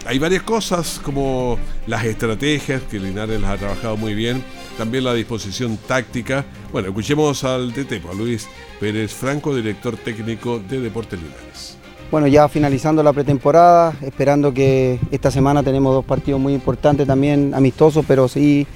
Hay 0.07 0.19
varias 0.21 0.45
cosas 0.45 1.01
como 1.03 1.59
las 1.89 2.05
estrategias, 2.05 2.83
que 2.83 3.01
Linares 3.01 3.41
las 3.41 3.51
ha 3.51 3.59
trabajado 3.59 3.97
muy 3.97 4.15
bien, 4.15 4.45
también 4.79 5.03
la 5.03 5.13
disposición 5.13 5.77
táctica. 5.77 6.45
Bueno, 6.71 6.89
escuchemos 6.89 7.43
al 7.43 7.73
DT, 7.73 8.01
a 8.09 8.15
Luis 8.15 8.47
Pérez 8.79 9.13
Franco, 9.13 9.55
director 9.55 9.97
técnico 9.97 10.61
de 10.61 10.81
Deportes 10.81 11.21
Linares. 11.21 11.74
Bueno, 12.11 12.27
ya 12.29 12.49
finalizando 12.49 13.03
la 13.03 13.13
pretemporada, 13.13 13.93
esperando 14.03 14.55
que 14.55 15.01
esta 15.11 15.31
semana 15.31 15.63
tenemos 15.63 15.95
dos 15.95 16.05
partidos 16.05 16.41
muy 16.41 16.55
importantes 16.55 17.07
también, 17.07 17.53
amistosos, 17.55 18.05
pero 18.07 18.29
sí 18.29 18.67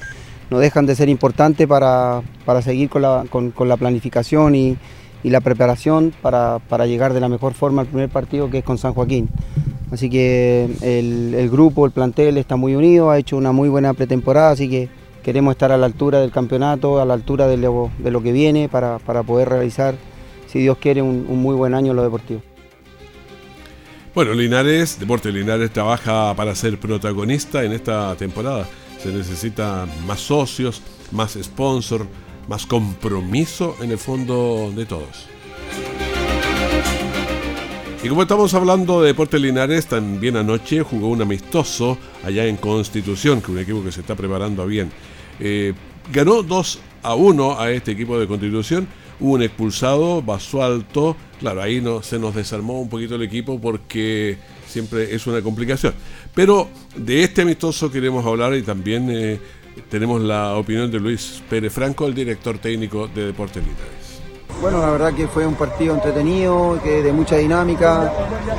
no 0.51 0.59
dejan 0.59 0.87
de 0.87 0.97
ser 0.97 1.09
importantes 1.09 1.67
para, 1.67 2.23
para 2.45 2.63
seguir 2.63 2.89
con 2.89 3.03
la, 3.03 3.25
con, 3.31 3.51
con 3.51 3.69
la 3.69 3.77
planificación 3.77 4.55
y, 4.55 4.77
y, 5.23 5.31
la 5.31 5.41
preparación 5.41 6.13
para, 6.23 6.59
para, 6.59 6.87
llegar 6.87 7.13
de 7.13 7.21
la 7.21 7.29
mejor 7.29 7.53
forma 7.55 7.83
al 7.83 7.89
primer 7.89 8.09
partido 8.09 8.51
que 8.51 8.59
es 8.59 8.65
con 8.65 8.79
San 8.79 8.95
Joaquín. 8.95 9.29
Así 9.93 10.11
que 10.11 10.69
el, 10.83 11.35
el 11.35 11.49
grupo, 11.51 11.87
el 11.87 11.93
plantel 11.93 12.39
está 12.39 12.57
muy 12.57 12.75
unido, 12.75 13.11
ha 13.11 13.19
hecho 13.19 13.37
una 13.37 13.53
muy 13.53 13.69
buena 13.69 13.95
pretemporada, 13.95 14.51
así 14.51 14.69
que 14.69 14.89
queremos 15.23 15.53
estar 15.53 15.73
a 15.73 15.77
la 15.77 15.87
altura 15.87 16.21
del 16.21 16.31
campeonato, 16.31 17.01
a 17.01 17.05
la 17.05 17.15
altura 17.15 17.47
de 17.47 17.59
lo, 17.59 17.91
de 17.99 18.11
lo 18.11 18.23
que 18.23 18.33
viene 18.33 18.69
para, 18.69 18.99
para, 18.99 19.23
poder 19.23 19.49
realizar, 19.49 19.95
si 20.47 20.59
Dios 20.59 20.79
quiere, 20.79 21.03
un, 21.03 21.27
muy 21.27 21.55
buen 21.55 21.75
año 21.75 21.91
en 21.91 21.97
lo 21.97 22.03
deportivo. 22.03 22.41
Bueno, 24.19 24.35
Linares, 24.35 24.99
Deporte 24.99 25.31
Linares 25.31 25.73
trabaja 25.73 26.35
para 26.35 26.53
ser 26.57 26.81
protagonista 26.81 27.63
en 27.63 27.71
esta 27.71 28.17
temporada. 28.17 28.69
Se 29.01 29.13
necesita 29.13 29.87
más 30.09 30.19
socios, 30.19 30.83
más 31.13 31.39
sponsor, 31.41 32.05
más 32.49 32.67
compromiso 32.67 33.77
en 33.81 33.93
el 33.93 33.99
fondo 33.99 34.73
de 34.75 34.87
todos. 34.87 35.29
Y 38.03 38.09
como 38.09 38.23
estamos 38.23 38.53
hablando 38.55 39.03
de 39.03 39.07
Deporte 39.07 39.39
Linares, 39.39 39.87
también 39.87 40.37
anoche 40.37 40.83
jugó 40.83 41.11
un 41.11 41.23
amistoso 41.23 41.97
allá 42.25 42.45
en 42.47 42.57
Constitución, 42.57 43.41
que 43.41 43.45
es 43.45 43.51
un 43.51 43.59
equipo 43.61 43.85
que 43.85 43.93
se 43.93 44.01
está 44.01 44.17
preparando 44.17 44.67
bien. 44.67 44.91
Eh, 45.39 45.75
ganó 46.13 46.43
2 46.43 46.81
a 47.05 47.15
1 47.15 47.61
a 47.61 47.71
este 47.71 47.93
equipo 47.93 48.19
de 48.19 48.27
Constitución. 48.27 48.89
Hubo 49.21 49.35
un 49.35 49.43
expulsado, 49.43 50.23
Basualto. 50.23 51.15
Claro, 51.39 51.63
ahí 51.63 51.83
se 52.03 52.19
nos 52.19 52.35
desarmó 52.35 52.81
un 52.81 52.89
poquito 52.89 53.15
el 53.15 53.23
equipo 53.23 53.61
porque 53.61 54.37
siempre 54.67 55.15
es 55.15 55.27
una 55.27 55.41
complicación. 55.41 55.95
Pero 56.35 56.69
de 56.97 57.23
este 57.23 57.43
amistoso 57.43 57.91
queremos 57.91 58.27
hablar 58.27 58.55
y 58.55 58.63
también 58.63 59.09
eh, 59.11 59.39
tenemos 59.89 60.21
la 60.21 60.57
opinión 60.57 60.91
de 60.91 60.99
Luis 60.99 61.43
Pérez 61.49 61.73
Franco, 61.73 62.07
el 62.07 62.15
director 62.15 62.59
técnico 62.59 63.07
de 63.09 63.27
Deportes 63.27 63.63
Linares. 63.63 64.09
Bueno, 64.61 64.81
la 64.81 64.91
verdad 64.91 65.15
que 65.15 65.29
fue 65.29 65.47
un 65.47 65.55
partido 65.55 65.95
entretenido, 65.95 66.81
que 66.83 67.01
de 67.01 67.13
mucha 67.13 67.37
dinámica, 67.37 68.13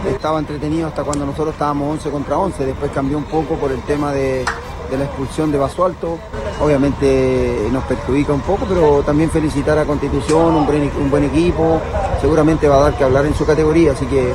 estaba 0.09 0.39
entretenido 0.39 0.87
hasta 0.87 1.03
cuando 1.03 1.25
nosotros 1.25 1.53
estábamos 1.53 1.91
11 1.95 2.09
contra 2.09 2.37
11, 2.37 2.65
después 2.65 2.91
cambió 2.91 3.17
un 3.17 3.25
poco 3.25 3.55
por 3.55 3.69
el 3.73 3.81
tema 3.81 4.13
de, 4.13 4.45
de 4.89 4.97
la 4.97 5.05
expulsión 5.05 5.51
de 5.51 5.57
Basualto. 5.57 6.17
Obviamente 6.61 7.67
nos 7.71 7.83
perjudica 7.85 8.33
un 8.33 8.41
poco, 8.41 8.65
pero 8.67 9.01
también 9.03 9.29
felicitar 9.29 9.77
a 9.77 9.85
Constitución, 9.85 10.55
un 10.55 10.65
buen, 10.65 10.91
un 11.01 11.09
buen 11.09 11.23
equipo, 11.23 11.79
seguramente 12.19 12.67
va 12.67 12.77
a 12.77 12.81
dar 12.81 12.97
que 12.97 13.03
hablar 13.03 13.25
en 13.25 13.33
su 13.33 13.45
categoría, 13.45 13.93
así 13.93 14.05
que 14.05 14.33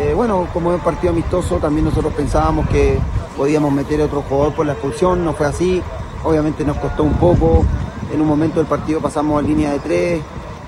eh, 0.00 0.12
bueno, 0.12 0.48
como 0.52 0.72
es 0.72 0.78
un 0.78 0.84
partido 0.84 1.12
amistoso, 1.12 1.58
también 1.58 1.84
nosotros 1.84 2.12
pensábamos 2.14 2.68
que 2.68 2.98
podíamos 3.36 3.72
meter 3.72 4.00
a 4.00 4.06
otro 4.06 4.22
jugador 4.22 4.52
por 4.52 4.66
la 4.66 4.72
expulsión, 4.72 5.24
no 5.24 5.32
fue 5.34 5.46
así, 5.46 5.80
obviamente 6.24 6.64
nos 6.64 6.76
costó 6.78 7.04
un 7.04 7.14
poco, 7.14 7.64
en 8.12 8.20
un 8.20 8.26
momento 8.26 8.58
del 8.58 8.66
partido 8.66 9.00
pasamos 9.00 9.38
a 9.38 9.46
línea 9.46 9.70
de 9.70 9.78
tres, 9.78 10.22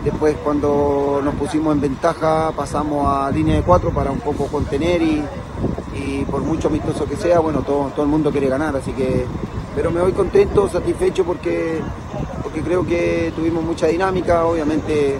después 0.05 0.37
cuando 0.45 1.21
nos 1.25 1.35
pusimos 1.35 1.75
en 1.75 1.81
ventaja 1.81 2.53
pasamos 2.55 3.09
a 3.09 3.31
línea 3.33 3.57
de 3.57 3.63
cuatro 3.63 3.91
para 3.91 4.13
un 4.13 4.21
poco 4.21 4.47
contener 4.47 5.03
y, 5.03 5.25
y 5.97 6.25
por 6.25 6.43
mucho 6.43 6.69
amistoso 6.69 7.07
que 7.07 7.17
sea, 7.17 7.39
bueno, 7.41 7.63
todo, 7.63 7.89
todo 7.89 8.03
el 8.03 8.09
mundo 8.09 8.31
quiere 8.31 8.49
ganar, 8.49 8.77
así 8.77 8.93
que, 8.93 9.25
pero 9.75 9.91
me 9.91 10.01
voy 10.01 10.13
contento, 10.13 10.69
satisfecho 10.69 11.25
porque, 11.25 11.81
porque 12.43 12.63
creo 12.63 12.87
que 12.87 13.33
tuvimos 13.35 13.65
mucha 13.65 13.87
dinámica, 13.87 14.45
obviamente 14.45 15.17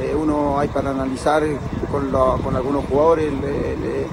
eh, 0.00 0.14
uno 0.14 0.58
hay 0.58 0.68
para 0.68 0.90
analizar 0.90 1.42
con, 1.90 2.10
con 2.10 2.56
algunos 2.56 2.84
jugadores, 2.86 3.32
le, 3.32 4.06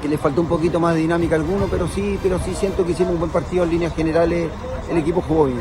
que 0.00 0.08
le 0.08 0.18
faltó 0.18 0.40
un 0.40 0.48
poquito 0.48 0.80
más 0.80 0.94
de 0.94 1.00
dinámica 1.00 1.36
a 1.36 1.38
alguno, 1.38 1.68
pero 1.70 1.86
sí, 1.86 2.18
pero 2.22 2.38
sí 2.40 2.54
siento 2.54 2.84
que 2.84 2.92
hicimos 2.92 3.12
un 3.12 3.20
buen 3.20 3.30
partido 3.30 3.64
en 3.64 3.70
líneas 3.70 3.94
generales, 3.94 4.50
el 4.90 4.98
equipo 4.98 5.22
jugó 5.22 5.46
bien. 5.46 5.60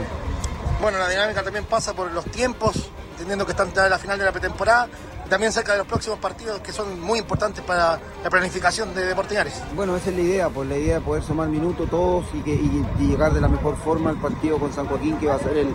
Bueno, 0.82 0.98
la 0.98 1.08
dinámica 1.08 1.44
también 1.44 1.66
pasa 1.66 1.94
por 1.94 2.12
los 2.12 2.26
tiempos, 2.26 2.90
entendiendo 3.12 3.46
que 3.46 3.52
están 3.52 3.70
en 3.70 3.90
la 3.90 4.00
final 4.00 4.18
de 4.18 4.26
la 4.26 4.32
pretemporada, 4.32 4.90
también 5.32 5.54
cerca 5.54 5.72
de 5.72 5.78
los 5.78 5.88
próximos 5.88 6.20
partidos 6.20 6.60
que 6.60 6.74
son 6.74 7.00
muy 7.00 7.20
importantes 7.20 7.64
para 7.64 7.98
la 8.22 8.30
planificación 8.30 8.94
de 8.94 9.06
Deportigares. 9.06 9.64
Bueno, 9.78 9.96
esa 9.96 10.10
es 10.10 10.18
la 10.18 10.22
idea, 10.24 10.50
pues 10.50 10.68
la 10.68 10.78
idea 10.78 10.96
de 10.96 11.02
poder 11.06 11.24
sumar 11.24 11.48
minutos 11.48 11.90
todos 11.90 12.26
y, 12.34 12.42
que, 12.42 12.54
y, 12.54 12.86
llegar 13.00 13.34
de 13.34 13.40
la 13.40 13.48
mejor 13.48 13.78
forma 13.78 14.10
al 14.10 14.18
partido 14.18 14.58
con 14.58 14.74
San 14.74 14.88
Joaquín 14.88 15.18
que 15.20 15.28
va 15.28 15.36
a 15.36 15.40
ser 15.40 15.56
el, 15.58 15.74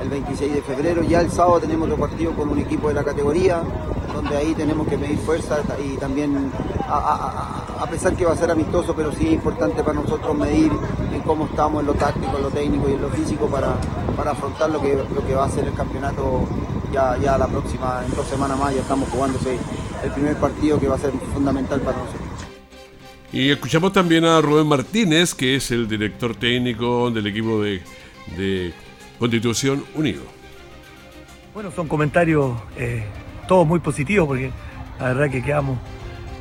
el 0.00 0.08
26 0.08 0.54
de 0.54 0.62
febrero. 0.62 1.02
Ya 1.02 1.20
el 1.20 1.32
sábado 1.32 1.58
tenemos 1.58 1.90
otro 1.90 1.98
partido 1.98 2.32
con 2.36 2.48
un 2.48 2.60
equipo 2.60 2.86
de 2.88 2.94
la 2.94 3.02
categoría, 3.02 3.60
donde 4.14 4.36
ahí 4.36 4.54
tenemos 4.54 4.86
que 4.86 4.96
medir 4.96 5.18
fuerza 5.18 5.58
y 5.84 5.96
también, 5.96 6.52
a, 6.86 6.94
a, 6.94 7.82
a, 7.82 7.86
pesar 7.88 8.14
que 8.14 8.24
va 8.24 8.34
a 8.34 8.36
ser 8.36 8.52
amistoso, 8.52 8.94
pero 8.94 9.10
sí 9.10 9.26
es 9.26 9.32
importante 9.32 9.82
para 9.82 10.00
nosotros 10.00 10.32
medir 10.36 10.70
cómo 11.22 11.46
estamos 11.46 11.80
en 11.80 11.86
lo 11.86 11.94
táctico, 11.94 12.36
en 12.36 12.42
lo 12.42 12.50
técnico 12.50 12.88
y 12.88 12.92
en 12.92 13.02
lo 13.02 13.10
físico 13.10 13.46
para, 13.46 13.74
para 14.16 14.32
afrontar 14.32 14.70
lo 14.70 14.80
que, 14.80 14.94
lo 14.94 15.26
que 15.26 15.34
va 15.34 15.46
a 15.46 15.50
ser 15.50 15.66
el 15.66 15.74
campeonato 15.74 16.46
ya, 16.92 17.16
ya 17.18 17.38
la 17.38 17.46
próxima, 17.46 18.02
en 18.06 18.14
dos 18.14 18.26
semanas 18.26 18.58
más, 18.58 18.74
ya 18.74 18.80
estamos 18.80 19.08
jugándose 19.08 19.58
el 20.04 20.10
primer 20.10 20.36
partido 20.36 20.78
que 20.78 20.88
va 20.88 20.96
a 20.96 20.98
ser 20.98 21.12
fundamental 21.32 21.80
para 21.80 21.98
nosotros. 21.98 22.22
Y 23.32 23.50
escuchamos 23.50 23.92
también 23.92 24.24
a 24.24 24.40
Rubén 24.40 24.66
Martínez, 24.66 25.34
que 25.34 25.56
es 25.56 25.70
el 25.70 25.88
director 25.88 26.36
técnico 26.36 27.10
del 27.10 27.26
equipo 27.26 27.62
de, 27.62 27.80
de 28.36 28.74
Constitución 29.18 29.84
Unido. 29.94 30.22
Bueno, 31.54 31.70
son 31.70 31.88
comentarios 31.88 32.52
eh, 32.76 33.04
todos 33.48 33.66
muy 33.66 33.80
positivos 33.80 34.26
porque 34.26 34.50
la 34.98 35.06
verdad 35.14 35.30
que 35.30 35.42
quedamos 35.42 35.78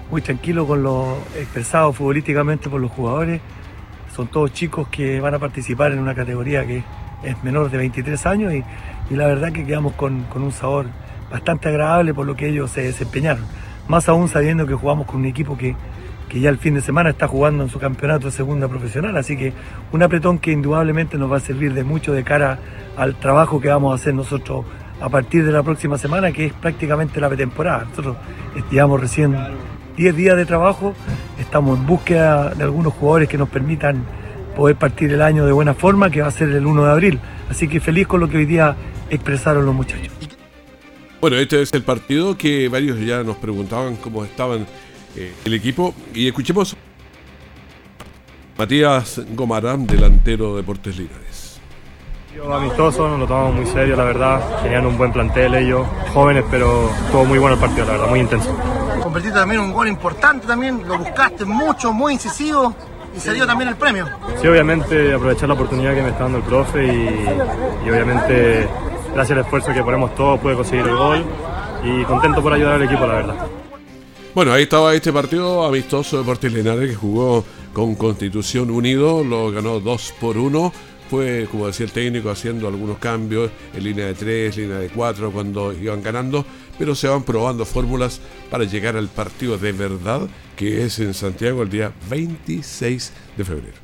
muy 0.10 0.22
tranquilos 0.22 0.68
con 0.68 0.84
lo 0.84 1.18
expresado 1.36 1.94
futbolísticamente 1.94 2.70
por 2.70 2.82
los 2.82 2.92
jugadores. 2.92 3.42
Son 4.16 4.28
todos 4.28 4.52
chicos 4.52 4.88
que 4.90 5.20
van 5.22 5.34
a 5.34 5.40
participar 5.40 5.92
en 5.92 6.00
una 6.00 6.14
categoría 6.14 6.66
que 6.66 6.84
es 7.24 7.44
menor 7.44 7.70
de 7.72 7.78
23 7.78 8.26
años 8.26 8.54
y, 8.54 8.64
y 9.10 9.16
la 9.16 9.28
verdad 9.28 9.52
que 9.52 9.66
quedamos 9.66 9.94
con, 9.94 10.24
con, 10.24 10.42
un 10.44 10.52
sabor 10.52 10.88
bastante 11.30 11.70
agradable 11.70 12.14
por 12.14 12.26
lo 12.26 12.36
que 12.36 12.50
ellos 12.50 12.72
se 12.72 12.82
desempeñaron. 12.82 13.46
Más 13.88 14.10
aún 14.10 14.28
sabiendo 14.28 14.68
que 14.68 14.74
jugamos 14.74 15.08
con 15.08 15.18
un 15.18 15.26
equipo 15.26 15.58
que, 15.58 15.76
que 16.30 16.40
ya 16.40 16.50
el 16.50 16.58
fin 16.58 16.76
de 16.76 16.82
semana 16.82 17.10
está 17.10 17.28
jugando 17.28 17.64
en 17.64 17.70
su 17.70 17.80
campeonato 17.80 18.28
de 18.28 18.32
segunda 18.32 18.68
profesional, 18.68 19.16
así 19.18 19.38
que 19.38 19.54
un 19.92 20.04
apretón 20.04 20.40
que 20.40 20.52
indudablemente 20.52 21.18
nos 21.18 21.32
va 21.32 21.38
a 21.38 21.42
servir 21.42 21.74
de 21.74 21.84
mucho 21.84 22.14
de 22.14 22.24
cara 22.24 22.60
al 22.98 23.16
trabajo 23.16 23.60
que 23.60 23.70
vamos 23.70 23.92
a 23.92 23.96
hacer 23.96 24.14
nosotros 24.14 24.66
a 25.02 25.10
partir 25.10 25.46
de 25.46 25.52
la 25.52 25.64
próxima 25.64 25.98
semana, 25.98 26.32
que 26.32 26.46
es 26.46 26.54
prácticamente 26.54 27.20
la 27.20 27.28
pretemporada. 27.28 27.86
Nosotros 27.86 28.18
llevamos 28.70 29.02
recién 29.02 29.36
10 29.98 30.16
días 30.16 30.38
de 30.38 30.46
trabajo, 30.46 30.94
estamos 31.40 31.78
en 31.78 31.86
búsqueda 31.86 32.54
de 32.56 32.64
algunos 32.64 32.94
jugadores 32.94 33.30
que 33.30 33.38
nos 33.38 33.50
permitan 33.50 34.04
poder 34.56 34.76
partir 34.76 35.12
el 35.12 35.22
año 35.22 35.46
de 35.46 35.52
buena 35.52 35.74
forma, 35.74 36.10
que 36.10 36.22
va 36.22 36.28
a 36.28 36.32
ser 36.32 36.50
el 36.50 36.66
1 36.66 36.86
de 36.86 36.92
abril. 36.92 37.20
Así 37.50 37.68
que 37.68 37.80
feliz 37.80 38.08
con 38.08 38.20
lo 38.20 38.30
que 38.30 38.38
hoy 38.38 38.46
día 38.46 38.76
expresaron 39.10 39.66
los 39.66 39.76
muchachos. 39.76 40.12
Bueno, 41.20 41.38
este 41.38 41.62
es 41.62 41.72
el 41.74 41.84
partido 41.84 42.38
que 42.38 42.68
varios 42.68 43.00
ya 43.00 43.24
nos 43.24 43.38
preguntaban 43.38 43.96
cómo 43.98 44.24
estaban 44.26 44.66
eh, 45.16 45.34
el 45.46 45.54
equipo 45.54 45.94
y 46.16 46.28
escuchemos 46.28 46.76
Matías 48.58 49.22
Gomarán, 49.36 49.86
delantero 49.86 50.52
de 50.52 50.58
Deportes 50.58 50.98
Linares. 50.98 51.60
Amistoso, 52.50 53.08
nos 53.10 53.20
lo 53.20 53.28
tomamos 53.28 53.56
muy 53.56 53.66
serio, 53.66 53.96
la 53.96 54.06
verdad. 54.06 54.62
Tenían 54.64 54.86
un 54.86 54.98
buen 54.98 55.12
plantel 55.12 55.54
ellos, 55.54 55.86
jóvenes, 56.14 56.44
pero 56.50 56.90
todo 57.12 57.26
muy 57.26 57.38
bueno 57.38 57.56
el 57.56 57.60
partido, 57.60 57.86
la 57.86 57.94
verdad, 57.94 58.10
muy 58.10 58.20
intenso. 58.20 58.56
Convertiste 59.12 59.40
también 59.40 59.60
un 59.60 59.74
gol 59.74 59.90
importante 59.90 60.48
también, 60.48 60.88
lo 60.88 60.98
buscaste 60.98 61.44
mucho, 61.44 61.92
muy 61.92 62.14
incisivo. 62.14 62.74
y 63.14 63.20
se 63.20 63.34
dio 63.34 63.46
también 63.46 63.68
el 63.68 63.76
premio. 63.76 64.08
Sí, 64.40 64.48
obviamente 64.48 65.14
aprovechar 65.14 65.50
la 65.50 65.56
oportunidad 65.56 65.94
que 65.94 66.02
me 66.02 66.12
está 66.12 66.24
dando 66.24 66.38
el 66.38 66.46
profe 66.46 66.86
y, 66.86 67.90
obviamente 67.90 68.70
gracias 69.14 69.38
al 69.38 69.44
esfuerzo 69.44 69.74
que 69.74 69.84
ponemos 69.84 70.16
todos 70.16 70.40
pude 70.40 70.56
conseguir 70.56 70.88
el 70.88 70.96
gol 70.96 71.26
y 71.84 72.06
contento 72.06 72.42
por 72.42 72.54
ayudar 72.54 72.76
al 72.76 72.84
equipo, 72.84 73.06
la 73.06 73.16
verdad. 73.16 73.36
Bueno, 74.34 74.54
ahí 74.54 74.64
estaba 74.64 74.94
este 74.94 75.12
partido 75.12 75.66
amistoso 75.66 76.16
de 76.16 76.24
Deportes 76.24 76.54
Linares 76.54 76.90
que 76.92 76.96
jugó 76.96 77.44
con 77.74 77.96
Constitución 77.96 78.72
Unido, 78.72 79.26
lo 79.26 79.52
ganó 79.52 79.82
2 79.82 80.14
por 80.22 80.38
1 80.38 80.72
fue, 81.12 81.46
como 81.52 81.68
decía 81.68 81.86
el 81.86 81.92
técnico, 81.92 82.30
haciendo 82.30 82.70
algunos 82.70 82.98
cambios 82.98 83.52
en 83.74 83.84
línea 83.84 84.06
de 84.06 84.14
3, 84.14 84.56
línea 84.56 84.78
de 84.78 84.88
4 84.88 85.30
cuando 85.32 85.74
iban 85.74 86.02
ganando, 86.02 86.46
pero 86.78 86.96
se 86.96 87.08
van 87.08 87.24
probando 87.24 87.66
fórmulas 87.66 88.20
para 88.50 88.64
llegar 88.64 88.98
al 88.98 89.08
partido 89.08 89.58
de 89.58 89.72
verdad 89.72 90.28
que 90.56 90.84
es 90.84 91.00
en 91.00 91.14
Santiago 91.14 91.64
el 91.64 91.70
día 91.70 91.92
26 92.10 93.12
de 93.38 93.46
febrero. 93.46 93.78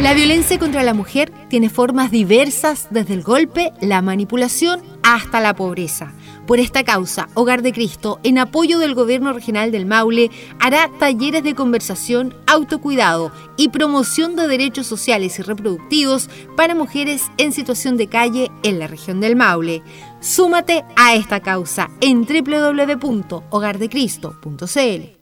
La 0.00 0.14
violencia 0.14 0.58
contra 0.58 0.82
la 0.82 0.94
mujer 0.94 1.30
tiene 1.50 1.68
formas 1.68 2.10
diversas 2.10 2.88
desde 2.90 3.12
el 3.12 3.22
golpe, 3.22 3.70
la 3.82 4.00
manipulación 4.00 4.80
hasta 5.02 5.40
la 5.40 5.54
pobreza. 5.54 6.14
Por 6.46 6.58
esta 6.58 6.84
causa, 6.84 7.28
Hogar 7.34 7.60
de 7.60 7.72
Cristo, 7.72 8.18
en 8.22 8.38
apoyo 8.38 8.78
del 8.78 8.94
Gobierno 8.94 9.34
Regional 9.34 9.70
del 9.70 9.84
Maule, 9.84 10.30
hará 10.58 10.90
talleres 10.98 11.44
de 11.44 11.54
conversación, 11.54 12.34
autocuidado 12.46 13.30
y 13.58 13.68
promoción 13.68 14.36
de 14.36 14.48
derechos 14.48 14.86
sociales 14.86 15.38
y 15.38 15.42
reproductivos 15.42 16.30
para 16.56 16.74
mujeres 16.74 17.30
en 17.36 17.52
situación 17.52 17.98
de 17.98 18.06
calle 18.06 18.50
en 18.62 18.78
la 18.78 18.86
región 18.86 19.20
del 19.20 19.36
Maule. 19.36 19.82
Súmate 20.20 20.84
a 20.96 21.14
esta 21.14 21.40
causa 21.40 21.88
en 22.00 22.26
www.hogardecristo.cl. 22.26 25.18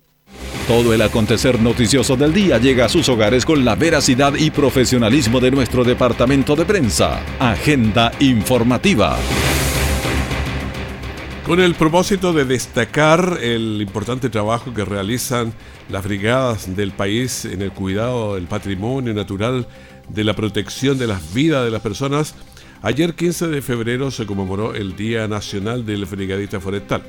Todo 0.66 0.92
el 0.92 1.02
acontecer 1.02 1.62
noticioso 1.62 2.16
del 2.16 2.34
día 2.34 2.58
llega 2.58 2.86
a 2.86 2.88
sus 2.88 3.08
hogares 3.08 3.46
con 3.46 3.64
la 3.64 3.76
veracidad 3.76 4.34
y 4.34 4.50
profesionalismo 4.50 5.38
de 5.40 5.52
nuestro 5.52 5.84
departamento 5.84 6.56
de 6.56 6.64
prensa. 6.64 7.20
Agenda 7.38 8.10
informativa. 8.18 9.16
Con 11.46 11.60
el 11.60 11.76
propósito 11.76 12.32
de 12.34 12.44
destacar 12.44 13.38
el 13.40 13.80
importante 13.80 14.28
trabajo 14.28 14.74
que 14.74 14.84
realizan 14.84 15.54
las 15.88 16.02
brigadas 16.04 16.76
del 16.76 16.90
país 16.90 17.46
en 17.46 17.62
el 17.62 17.72
cuidado 17.72 18.34
del 18.34 18.48
patrimonio 18.48 19.14
natural, 19.14 19.66
de 20.08 20.24
la 20.24 20.34
protección 20.34 20.98
de 20.98 21.06
las 21.06 21.32
vidas 21.32 21.64
de 21.64 21.70
las 21.70 21.80
personas, 21.80 22.34
ayer 22.82 23.14
15 23.14 23.48
de 23.48 23.62
febrero 23.62 24.10
se 24.10 24.26
conmemoró 24.26 24.74
el 24.74 24.96
Día 24.96 25.26
Nacional 25.28 25.84
del 25.84 26.04
Brigadista 26.04 26.60
Forestal. 26.60 27.02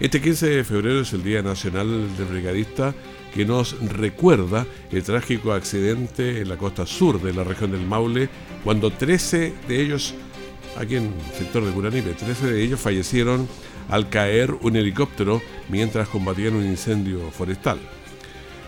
Este 0.00 0.20
15 0.20 0.46
de 0.46 0.64
febrero 0.64 1.00
es 1.00 1.12
el 1.12 1.22
Día 1.22 1.42
Nacional 1.42 2.16
del 2.16 2.26
Brigadista 2.26 2.94
que 3.34 3.44
nos 3.44 3.80
recuerda 3.80 4.66
el 4.90 5.02
trágico 5.02 5.52
accidente 5.52 6.40
en 6.40 6.48
la 6.48 6.56
costa 6.56 6.86
sur 6.86 7.20
de 7.22 7.32
la 7.32 7.44
región 7.44 7.70
del 7.70 7.86
Maule, 7.86 8.28
cuando 8.62 8.90
13 8.90 9.54
de 9.68 9.80
ellos 9.80 10.14
aquí 10.76 10.96
en 10.96 11.04
el 11.04 11.36
sector 11.38 11.64
de 11.64 11.72
Curanipe. 11.72 12.12
13 12.12 12.52
de 12.52 12.62
ellos 12.62 12.80
fallecieron 12.80 13.48
al 13.88 14.08
caer 14.08 14.52
un 14.60 14.76
helicóptero 14.76 15.40
mientras 15.68 16.08
combatían 16.08 16.54
un 16.54 16.64
incendio 16.64 17.30
forestal. 17.30 17.78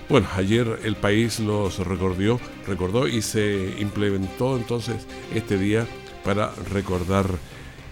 Bueno, 0.09 0.29
ayer 0.37 0.81
el 0.85 0.97
país 0.97 1.41
los 1.41 1.79
recordó, 1.79 2.39
recordó 2.67 3.09
y 3.09 3.23
se 3.23 3.75
implementó 3.79 4.57
entonces 4.57 5.07
este 5.35 5.59
día 5.59 5.87
para 6.25 6.53
recordar 6.73 7.27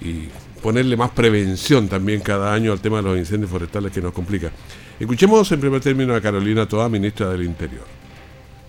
y 0.01 0.29
ponerle 0.62 0.97
más 0.97 1.11
prevención 1.11 1.89
también 1.89 2.21
cada 2.21 2.53
año 2.53 2.73
al 2.73 2.81
tema 2.81 2.99
de 2.99 3.03
los 3.03 3.19
incendios 3.19 3.51
forestales 3.51 3.93
que 3.93 4.01
nos 4.01 4.12
complica. 4.12 4.51
Escuchemos 4.99 5.51
en 5.53 5.61
primer 5.61 5.81
término 5.81 6.15
a 6.15 6.21
Carolina 6.21 6.67
Toa, 6.67 6.89
ministra 6.89 7.29
del 7.31 7.43
Interior. 7.43 7.85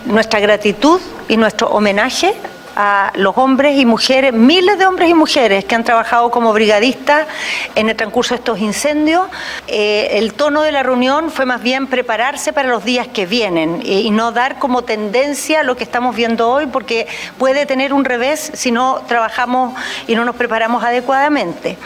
Nuestra 0.05 0.39
gratitud 0.39 0.99
y 1.29 1.37
nuestro 1.37 1.69
homenaje 1.69 2.33
a 2.75 3.11
los 3.15 3.37
hombres 3.37 3.77
y 3.77 3.85
mujeres, 3.85 4.33
miles 4.33 4.77
de 4.79 4.85
hombres 4.85 5.09
y 5.09 5.13
mujeres 5.13 5.65
que 5.65 5.75
han 5.75 5.83
trabajado 5.83 6.31
como 6.31 6.53
brigadistas 6.53 7.27
en 7.75 7.89
el 7.89 7.95
transcurso 7.95 8.33
de 8.33 8.39
estos 8.39 8.59
incendios. 8.59 9.27
Eh, 9.67 10.09
el 10.13 10.33
tono 10.33 10.61
de 10.61 10.71
la 10.71 10.83
reunión 10.83 11.31
fue 11.31 11.45
más 11.45 11.61
bien 11.61 11.87
prepararse 11.87 12.53
para 12.53 12.69
los 12.69 12.83
días 12.83 13.07
que 13.07 13.25
vienen 13.25 13.81
eh, 13.85 14.01
y 14.01 14.11
no 14.11 14.31
dar 14.31 14.59
como 14.59 14.83
tendencia 14.83 15.63
lo 15.63 15.75
que 15.77 15.83
estamos 15.83 16.15
viendo 16.15 16.49
hoy, 16.49 16.65
porque 16.67 17.07
puede 17.37 17.65
tener 17.65 17.93
un 17.93 18.05
revés 18.05 18.51
si 18.53 18.71
no 18.71 19.01
trabajamos 19.07 19.73
y 20.07 20.15
no 20.15 20.25
nos 20.25 20.35
preparamos 20.35 20.83
adecuadamente. 20.83 21.77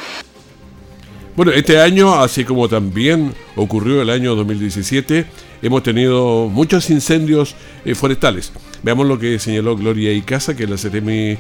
Bueno, 1.36 1.52
este 1.52 1.80
año, 1.80 2.16
así 2.16 2.44
como 2.44 2.68
también 2.68 3.36
ocurrió 3.56 4.02
el 4.02 4.10
año 4.10 4.34
2017, 4.34 5.28
hemos 5.62 5.84
tenido 5.84 6.48
muchos 6.48 6.90
incendios 6.90 7.56
eh, 7.86 7.96
forestales. 7.96 8.52
Veamos 8.84 9.08
lo 9.08 9.18
que 9.18 9.40
señaló 9.40 9.76
Gloria 9.76 10.14
Icaza, 10.14 10.56
que 10.56 10.64
es 10.64 10.70
la 10.70 10.76
CTM 10.76 11.38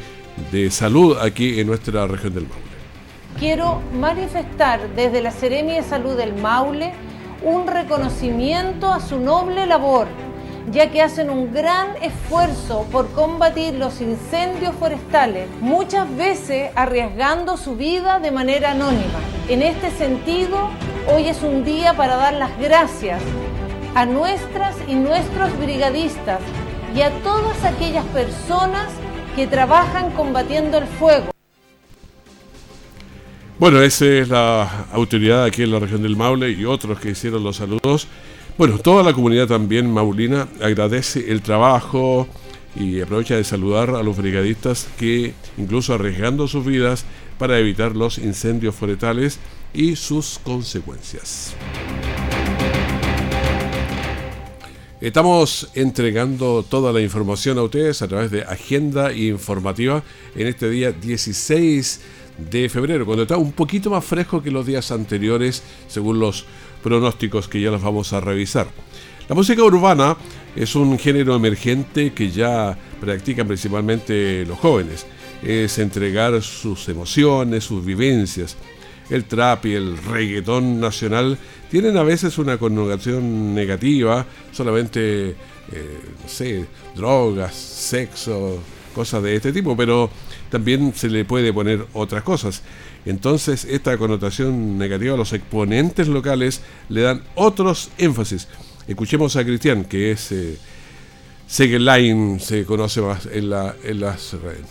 de 0.51 0.71
Salud 0.71 1.17
aquí 1.19 1.59
en 1.59 1.67
nuestra 1.67 2.07
región 2.07 2.33
del 2.33 2.47
Maule. 2.47 2.63
Quiero 3.39 3.81
manifestar 3.99 4.95
desde 4.95 5.21
la 5.21 5.31
Seremi 5.31 5.73
de 5.73 5.83
Salud 5.83 6.15
del 6.17 6.33
Maule 6.35 6.93
un 7.43 7.67
reconocimiento 7.67 8.91
a 8.91 8.99
su 8.99 9.19
noble 9.19 9.67
labor, 9.67 10.07
ya 10.71 10.89
que 10.89 11.01
hacen 11.01 11.29
un 11.29 11.53
gran 11.53 11.89
esfuerzo 12.01 12.87
por 12.91 13.09
combatir 13.11 13.75
los 13.75 14.01
incendios 14.01 14.73
forestales, 14.75 15.47
muchas 15.61 16.13
veces 16.17 16.71
arriesgando 16.75 17.57
su 17.57 17.75
vida 17.75 18.19
de 18.19 18.31
manera 18.31 18.71
anónima. 18.71 19.19
En 19.49 19.61
este 19.61 19.91
sentido, 19.91 20.69
hoy 21.13 21.27
es 21.27 21.43
un 21.43 21.63
día 21.63 21.93
para 21.93 22.15
dar 22.15 22.33
las 22.33 22.57
gracias 22.59 23.21
a 23.95 24.05
nuestras 24.05 24.75
y 24.87 24.95
nuestros 24.95 25.57
brigadistas 25.59 26.39
y 26.95 27.01
a 27.01 27.11
todas 27.21 27.63
aquellas 27.63 28.05
personas 28.05 28.87
que 29.35 29.47
trabajan 29.47 30.11
combatiendo 30.11 30.77
el 30.77 30.85
fuego. 30.85 31.31
Bueno, 33.59 33.81
esa 33.81 34.05
es 34.05 34.29
la 34.29 34.85
autoridad 34.91 35.43
aquí 35.43 35.63
en 35.63 35.71
la 35.71 35.79
región 35.79 36.03
del 36.03 36.15
Maule 36.15 36.51
y 36.51 36.65
otros 36.65 36.99
que 36.99 37.11
hicieron 37.11 37.43
los 37.43 37.55
saludos. 37.55 38.07
Bueno, 38.57 38.77
toda 38.77 39.03
la 39.03 39.13
comunidad 39.13 39.47
también 39.47 39.91
maulina 39.91 40.47
agradece 40.61 41.31
el 41.31 41.41
trabajo 41.41 42.27
y 42.75 43.01
aprovecha 43.01 43.35
de 43.35 43.43
saludar 43.43 43.91
a 43.91 44.03
los 44.03 44.17
brigadistas 44.17 44.87
que, 44.97 45.33
incluso 45.57 45.93
arriesgando 45.93 46.47
sus 46.47 46.65
vidas 46.65 47.05
para 47.37 47.59
evitar 47.59 47.95
los 47.95 48.17
incendios 48.17 48.75
forestales 48.75 49.39
y 49.73 49.95
sus 49.95 50.39
consecuencias. 50.43 51.55
Estamos 54.99 55.69
entregando 55.75 56.65
toda 56.67 56.91
la 56.91 57.01
información 57.01 57.59
a 57.59 57.63
ustedes 57.63 58.01
a 58.01 58.07
través 58.07 58.31
de 58.31 58.41
Agenda 58.41 59.13
Informativa 59.13 60.01
en 60.35 60.47
este 60.47 60.71
día 60.71 60.91
16 60.91 62.01
de 62.49 62.67
febrero, 62.67 63.05
cuando 63.05 63.21
está 63.21 63.37
un 63.37 63.51
poquito 63.51 63.91
más 63.91 64.03
fresco 64.03 64.41
que 64.41 64.49
los 64.49 64.65
días 64.65 64.89
anteriores, 64.91 65.61
según 65.87 66.19
los 66.19 66.45
pronósticos 66.81 67.47
que 67.47 67.61
ya 67.61 67.69
los 67.69 67.83
vamos 67.83 68.11
a 68.11 68.21
revisar. 68.21 68.65
La 69.29 69.35
música 69.35 69.63
urbana 69.63 70.17
es 70.55 70.73
un 70.73 70.97
género 70.97 71.35
emergente 71.35 72.11
que 72.11 72.31
ya 72.31 72.75
practican 72.99 73.45
principalmente 73.45 74.47
los 74.47 74.57
jóvenes. 74.57 75.05
Es 75.43 75.77
entregar 75.77 76.41
sus 76.41 76.89
emociones, 76.89 77.65
sus 77.65 77.85
vivencias, 77.85 78.57
el 79.09 79.25
trap 79.25 79.65
y 79.65 79.73
el 79.73 79.97
reggaetón 79.97 80.79
nacional 80.79 81.37
tienen 81.69 81.97
a 81.97 82.03
veces 82.03 82.37
una 82.37 82.57
connotación 82.57 83.53
negativa, 83.53 84.25
solamente, 84.51 85.29
eh, 85.29 85.35
no 86.23 86.29
sé, 86.29 86.65
drogas, 86.95 87.55
sexo, 87.55 88.59
cosas 88.93 89.23
de 89.23 89.35
este 89.35 89.51
tipo, 89.51 89.75
pero 89.75 90.09
también 90.49 90.93
se 90.95 91.09
le 91.09 91.25
puede 91.25 91.53
poner 91.53 91.85
otras 91.93 92.23
cosas. 92.23 92.61
Entonces, 93.05 93.65
esta 93.65 93.97
connotación 93.97 94.77
negativa 94.77 95.13
a 95.13 95.17
los 95.17 95.33
exponentes 95.33 96.07
locales 96.07 96.61
le 96.89 97.01
dan 97.01 97.21
otros 97.35 97.89
énfasis. 97.97 98.47
Escuchemos 98.87 99.35
a 99.35 99.43
Cristian, 99.43 99.85
que 99.85 100.11
es 100.11 100.31
eh, 100.31 100.57
Line, 101.59 102.39
se 102.39 102.65
conoce 102.65 103.01
más 103.01 103.25
en, 103.25 103.49
la, 103.49 103.75
en 103.83 103.99
las 104.01 104.33
redes. 104.33 104.65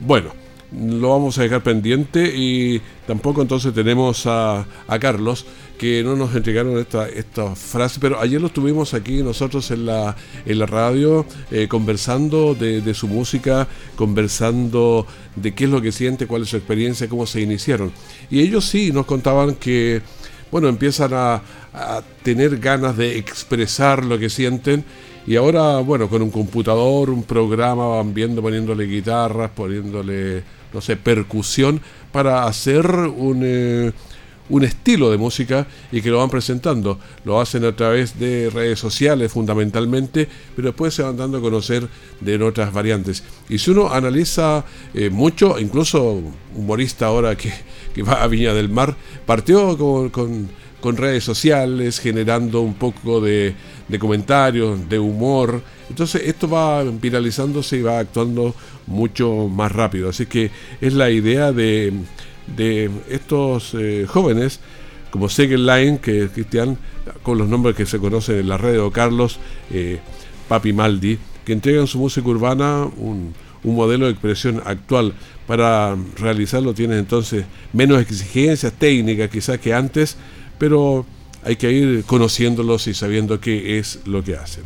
Bueno 0.00 0.47
lo 0.72 1.10
vamos 1.10 1.38
a 1.38 1.42
dejar 1.42 1.62
pendiente 1.62 2.32
y 2.34 2.80
tampoco 3.06 3.42
entonces 3.42 3.72
tenemos 3.72 4.24
a, 4.26 4.66
Carlos 5.00 5.46
que 5.78 6.02
no 6.02 6.16
nos 6.16 6.34
entregaron 6.34 6.76
esta, 6.78 7.08
esta 7.08 7.54
frase, 7.54 8.00
pero 8.00 8.20
ayer 8.20 8.40
lo 8.40 8.48
tuvimos 8.48 8.94
aquí 8.94 9.22
nosotros 9.22 9.70
en 9.70 9.86
la, 9.86 10.16
en 10.44 10.58
la 10.58 10.66
radio 10.66 11.24
eh, 11.52 11.68
conversando 11.68 12.54
de, 12.54 12.94
su 12.94 13.06
música, 13.06 13.68
conversando 13.94 15.06
de 15.36 15.54
qué 15.54 15.64
es 15.64 15.70
lo 15.70 15.80
que 15.80 15.92
siente, 15.92 16.26
cuál 16.26 16.42
es 16.42 16.48
su 16.48 16.56
experiencia, 16.56 17.08
cómo 17.08 17.26
se 17.26 17.40
iniciaron. 17.40 17.92
Y 18.28 18.40
ellos 18.40 18.64
sí 18.64 18.90
nos 18.90 19.06
contaban 19.06 19.54
que, 19.54 20.02
bueno, 20.50 20.68
empiezan 20.68 21.12
a 21.14 21.42
tener 22.24 22.58
ganas 22.58 22.96
de 22.96 23.16
expresar 23.16 24.04
lo 24.04 24.18
que 24.18 24.28
sienten 24.28 24.84
y 25.28 25.36
ahora, 25.36 25.80
bueno, 25.80 26.08
con 26.08 26.22
un 26.22 26.30
computador, 26.30 27.10
un 27.10 27.22
programa, 27.22 27.86
van 27.86 28.14
viendo, 28.14 28.40
poniéndole 28.40 28.86
guitarras, 28.86 29.50
poniéndole 29.50 30.42
no 30.72 30.80
sé, 30.80 30.96
percusión 30.96 31.80
para 32.12 32.44
hacer 32.44 32.86
un, 32.86 33.42
eh, 33.44 33.92
un 34.48 34.64
estilo 34.64 35.10
de 35.10 35.18
música 35.18 35.66
y 35.92 36.00
que 36.00 36.10
lo 36.10 36.18
van 36.18 36.30
presentando. 36.30 36.98
Lo 37.24 37.40
hacen 37.40 37.64
a 37.64 37.74
través 37.74 38.18
de 38.18 38.50
redes 38.50 38.78
sociales 38.78 39.32
fundamentalmente, 39.32 40.28
pero 40.56 40.68
después 40.68 40.94
se 40.94 41.02
van 41.02 41.16
dando 41.16 41.38
a 41.38 41.40
conocer 41.40 41.88
de 42.20 42.42
otras 42.42 42.72
variantes. 42.72 43.22
Y 43.48 43.58
si 43.58 43.70
uno 43.70 43.92
analiza 43.92 44.64
eh, 44.94 45.10
mucho, 45.10 45.58
incluso 45.58 46.22
humorista 46.54 47.06
ahora 47.06 47.36
que, 47.36 47.52
va 48.02 48.22
a 48.22 48.28
Viña 48.28 48.54
del 48.54 48.68
Mar, 48.68 48.94
partió 49.26 49.76
con, 49.76 50.10
con, 50.10 50.48
redes 50.82 51.24
sociales, 51.24 51.98
generando 51.98 52.60
un 52.60 52.74
poco 52.74 53.20
de, 53.20 53.54
comentarios, 53.98 54.88
de 54.88 54.98
humor. 54.98 55.62
Entonces 55.88 56.22
esto 56.24 56.48
va 56.48 56.82
viralizándose 56.84 57.78
y 57.78 57.82
va 57.82 57.98
actuando 57.98 58.54
mucho 58.86 59.48
más 59.48 59.72
rápido. 59.72 60.08
Así 60.08 60.26
que 60.26 60.50
es 60.80 60.92
la 60.94 61.10
idea 61.10 61.52
de 61.52 61.92
de 62.56 62.90
estos 63.08 63.74
eh, 63.74 64.06
jóvenes, 64.08 64.60
como 65.10 65.28
Segel 65.28 65.66
Line, 65.66 65.98
que 65.98 66.24
es 66.24 66.30
Cristian, 66.30 66.78
con 67.22 67.38
los 67.38 67.48
nombres 67.48 67.74
que 67.76 67.86
se 67.86 67.98
conocen 67.98 68.38
en 68.38 68.48
la 68.48 68.58
red, 68.58 68.80
o 68.80 68.90
Carlos 68.90 69.38
eh, 69.70 69.98
Papi 70.48 70.72
Maldi, 70.72 71.18
que 71.44 71.52
entregan 71.52 71.86
su 71.86 71.98
música 71.98 72.28
urbana 72.28 72.84
un, 72.96 73.34
un 73.64 73.74
modelo 73.74 74.06
de 74.06 74.12
expresión 74.12 74.62
actual. 74.64 75.14
Para 75.46 75.96
realizarlo 76.16 76.74
tienen 76.74 76.98
entonces 76.98 77.46
menos 77.72 78.00
exigencias 78.02 78.72
técnicas 78.74 79.30
quizás 79.30 79.58
que 79.58 79.72
antes, 79.72 80.16
pero 80.58 81.06
hay 81.44 81.56
que 81.56 81.72
ir 81.72 82.04
conociéndolos 82.04 82.86
y 82.86 82.94
sabiendo 82.94 83.40
qué 83.40 83.78
es 83.78 84.00
lo 84.04 84.22
que 84.22 84.36
hacen. 84.36 84.64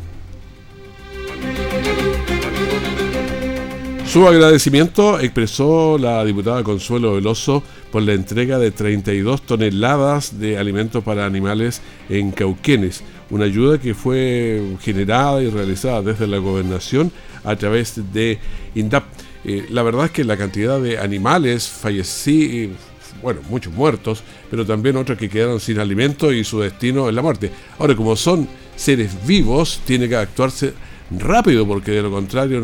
Su 4.13 4.27
agradecimiento 4.27 5.19
expresó 5.19 5.97
la 5.97 6.23
diputada 6.23 6.61
Consuelo 6.61 7.15
Veloso 7.15 7.63
por 7.91 8.03
la 8.03 8.13
entrega 8.13 8.59
de 8.59 8.69
32 8.69 9.41
toneladas 9.41 10.39
de 10.39 10.59
alimentos 10.59 11.03
para 11.03 11.25
animales 11.25 11.81
en 12.09 12.29
Cauquenes, 12.31 13.03
una 13.31 13.45
ayuda 13.45 13.79
que 13.79 13.95
fue 13.95 14.61
generada 14.81 15.41
y 15.41 15.49
realizada 15.49 16.03
desde 16.03 16.27
la 16.27 16.37
gobernación 16.37 17.11
a 17.43 17.55
través 17.55 18.13
de 18.13 18.37
INDAP. 18.75 19.03
Eh, 19.45 19.65
la 19.69 19.81
verdad 19.81 20.05
es 20.05 20.11
que 20.11 20.23
la 20.23 20.37
cantidad 20.37 20.79
de 20.79 20.99
animales 20.99 21.67
fallecidos, 21.67 22.77
bueno, 23.23 23.41
muchos 23.49 23.73
muertos, 23.73 24.21
pero 24.51 24.65
también 24.65 24.97
otros 24.97 25.17
que 25.17 25.29
quedaron 25.29 25.59
sin 25.59 25.79
alimento 25.79 26.31
y 26.31 26.43
su 26.43 26.59
destino 26.59 27.07
es 27.07 27.15
la 27.15 27.21
muerte. 27.21 27.51
Ahora, 27.79 27.95
como 27.95 28.15
son 28.15 28.47
seres 28.75 29.25
vivos, 29.25 29.81
tiene 29.85 30.09
que 30.09 30.17
actuarse 30.17 30.73
rápido 31.09 31.65
porque 31.65 31.91
de 31.91 32.01
lo 32.01 32.11
contrario 32.11 32.61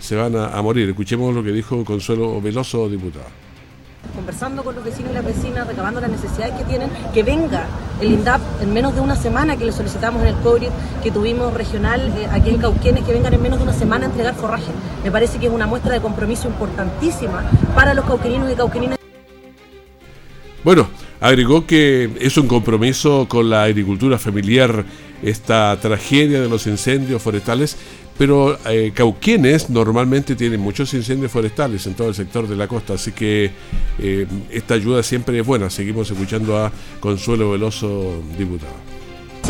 se 0.00 0.16
van 0.16 0.36
a, 0.36 0.60
morir. 0.60 0.88
Escuchemos 0.88 1.34
lo 1.34 1.42
que 1.42 1.52
dijo 1.52 1.84
Consuelo 1.84 2.40
Veloso, 2.40 2.88
diputada 2.88 3.28
conversando 4.16 4.64
con 4.64 4.74
los 4.74 4.84
vecinos 4.84 5.12
y 5.12 5.14
las 5.14 5.24
vecinas, 5.24 5.66
recabando 5.66 6.00
las 6.00 6.10
necesidades 6.10 6.54
que 6.54 6.64
tienen, 6.64 6.90
que 7.14 7.22
venga 7.22 7.66
el 8.00 8.10
INDAP 8.12 8.40
en 8.60 8.72
menos 8.72 8.94
de 8.96 9.00
una 9.00 9.14
semana 9.14 9.56
que 9.56 9.64
le 9.64 9.70
solicitamos 9.70 10.22
en 10.22 10.28
el 10.28 10.34
COVID 10.42 10.68
que 11.04 11.10
tuvimos 11.12 11.54
regional 11.54 12.12
eh, 12.18 12.28
aquí 12.30 12.50
en 12.50 12.58
Cauquenes, 12.58 13.04
que 13.04 13.12
vengan 13.12 13.32
en 13.32 13.40
menos 13.40 13.58
de 13.58 13.62
una 13.62 13.72
semana 13.72 14.06
a 14.06 14.08
entregar 14.08 14.34
forraje. 14.34 14.72
Me 15.04 15.12
parece 15.12 15.38
que 15.38 15.46
es 15.46 15.52
una 15.52 15.68
muestra 15.68 15.92
de 15.92 16.00
compromiso 16.00 16.48
importantísima 16.48 17.44
para 17.74 17.94
los 17.94 18.04
cauqueninos 18.04 18.50
y 18.50 18.56
cauqueninas. 18.56 19.01
Bueno, 20.64 20.88
agregó 21.20 21.66
que 21.66 22.10
es 22.20 22.36
un 22.36 22.46
compromiso 22.46 23.26
con 23.28 23.50
la 23.50 23.64
agricultura 23.64 24.18
familiar 24.18 24.84
esta 25.22 25.78
tragedia 25.80 26.40
de 26.40 26.48
los 26.48 26.66
incendios 26.66 27.22
forestales 27.22 27.76
pero 28.18 28.58
eh, 28.68 28.92
Cauquienes 28.94 29.70
normalmente 29.70 30.36
tiene 30.36 30.58
muchos 30.58 30.92
incendios 30.94 31.32
forestales 31.32 31.86
en 31.86 31.94
todo 31.94 32.08
el 32.08 32.14
sector 32.14 32.46
de 32.46 32.56
la 32.56 32.68
costa, 32.68 32.94
así 32.94 33.12
que 33.12 33.50
eh, 33.98 34.26
esta 34.50 34.74
ayuda 34.74 35.02
siempre 35.02 35.38
es 35.38 35.46
buena. 35.46 35.70
Seguimos 35.70 36.10
escuchando 36.10 36.58
a 36.58 36.70
Consuelo 37.00 37.50
Veloso, 37.50 38.22
diputado 38.38 39.01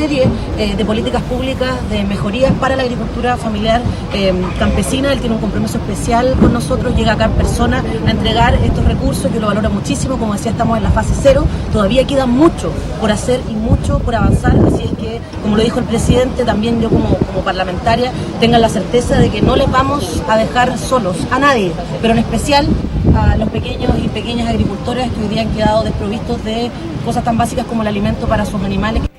serie 0.02 0.26
eh, 0.58 0.74
de 0.74 0.84
políticas 0.84 1.22
públicas 1.22 1.70
de 1.88 2.02
mejorías 2.02 2.52
para 2.54 2.74
la 2.74 2.82
agricultura 2.82 3.36
familiar 3.36 3.80
eh, 4.12 4.32
campesina. 4.58 5.12
Él 5.12 5.20
tiene 5.20 5.36
un 5.36 5.40
compromiso 5.40 5.78
especial 5.78 6.34
con 6.40 6.52
nosotros, 6.52 6.96
llega 6.96 7.12
acá 7.12 7.26
en 7.26 7.32
persona 7.32 7.84
a 8.04 8.10
entregar 8.10 8.56
estos 8.64 8.84
recursos, 8.84 9.32
yo 9.32 9.38
lo 9.38 9.46
valoro 9.46 9.70
muchísimo, 9.70 10.18
como 10.18 10.32
decía, 10.32 10.50
estamos 10.50 10.76
en 10.76 10.82
la 10.82 10.90
fase 10.90 11.14
cero, 11.22 11.46
todavía 11.72 12.04
queda 12.04 12.26
mucho 12.26 12.72
por 13.00 13.12
hacer 13.12 13.40
y 13.48 13.54
mucho 13.54 14.00
por 14.00 14.16
avanzar, 14.16 14.56
así 14.66 14.82
es 14.82 14.90
que, 14.98 15.20
como 15.40 15.56
lo 15.56 15.62
dijo 15.62 15.78
el 15.78 15.84
presidente, 15.84 16.44
también 16.44 16.80
yo 16.80 16.88
como, 16.88 17.16
como 17.18 17.42
parlamentaria, 17.44 18.10
tengan 18.40 18.60
la 18.60 18.70
certeza 18.70 19.20
de 19.20 19.30
que 19.30 19.40
no 19.40 19.54
les 19.54 19.70
vamos 19.70 20.20
a 20.28 20.36
dejar 20.36 20.78
solos 20.78 21.16
a 21.30 21.38
nadie, 21.38 21.70
pero 22.00 22.12
en 22.12 22.18
especial 22.18 22.66
a 23.14 23.36
los 23.36 23.48
pequeños 23.50 23.92
y 24.02 24.08
pequeñas 24.08 24.48
agricultores 24.48 25.12
que 25.12 25.20
hoy 25.22 25.28
día 25.28 25.42
han 25.42 25.54
quedado 25.54 25.84
desprovistos 25.84 26.42
de 26.42 26.72
cosas 27.04 27.22
tan 27.22 27.38
básicas 27.38 27.66
como 27.66 27.82
el 27.82 27.88
alimento 27.88 28.26
para 28.26 28.44
sus 28.44 28.60
animales. 28.64 29.11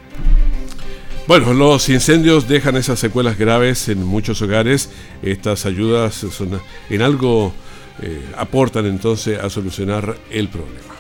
Bueno, 1.26 1.54
los 1.54 1.88
incendios 1.88 2.50
dejan 2.50 2.76
esas 2.76 3.00
secuelas 3.00 3.38
graves 3.38 3.88
en 3.88 4.04
muchos 4.04 4.42
hogares. 4.42 4.90
Estas 5.22 5.66
ayudas 5.66 6.16
son, 6.16 6.60
en 6.90 7.02
algo 7.02 7.54
eh, 8.02 8.30
aportan 8.38 8.86
entonces 8.88 9.40
a 9.40 9.50
solucionar 9.50 10.18
el 10.30 10.50
problema. 10.50 10.94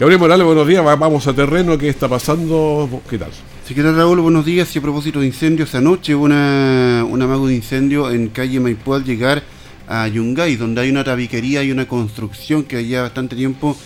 Gabriel 0.00 0.18
Morales, 0.18 0.46
buenos 0.46 0.66
días. 0.66 0.82
Vamos 0.82 1.26
a 1.26 1.34
terreno. 1.34 1.76
¿Qué 1.76 1.90
está 1.90 2.08
pasando? 2.08 3.02
¿Qué 3.08 3.18
tal? 3.18 3.30
Sí, 3.66 3.74
¿qué 3.74 3.82
tal 3.82 3.96
Raúl? 3.96 4.20
Buenos 4.20 4.46
días. 4.46 4.74
Y 4.74 4.78
a 4.78 4.82
propósito 4.82 5.20
de 5.20 5.26
incendios, 5.26 5.74
anoche 5.74 6.14
hubo 6.14 6.24
una, 6.24 7.04
un 7.06 7.20
amago 7.20 7.48
de 7.48 7.54
incendio 7.54 8.10
en 8.10 8.28
calle 8.28 8.60
Maipú 8.60 8.94
al 8.94 9.04
llegar 9.04 9.42
a 9.88 10.08
Yungay, 10.08 10.56
donde 10.56 10.80
hay 10.80 10.90
una 10.90 11.04
tabiquería 11.04 11.62
y 11.62 11.70
una 11.70 11.86
construcción 11.86 12.64
que 12.64 12.78
había 12.78 13.02
bastante 13.02 13.36
tiempo 13.36 13.76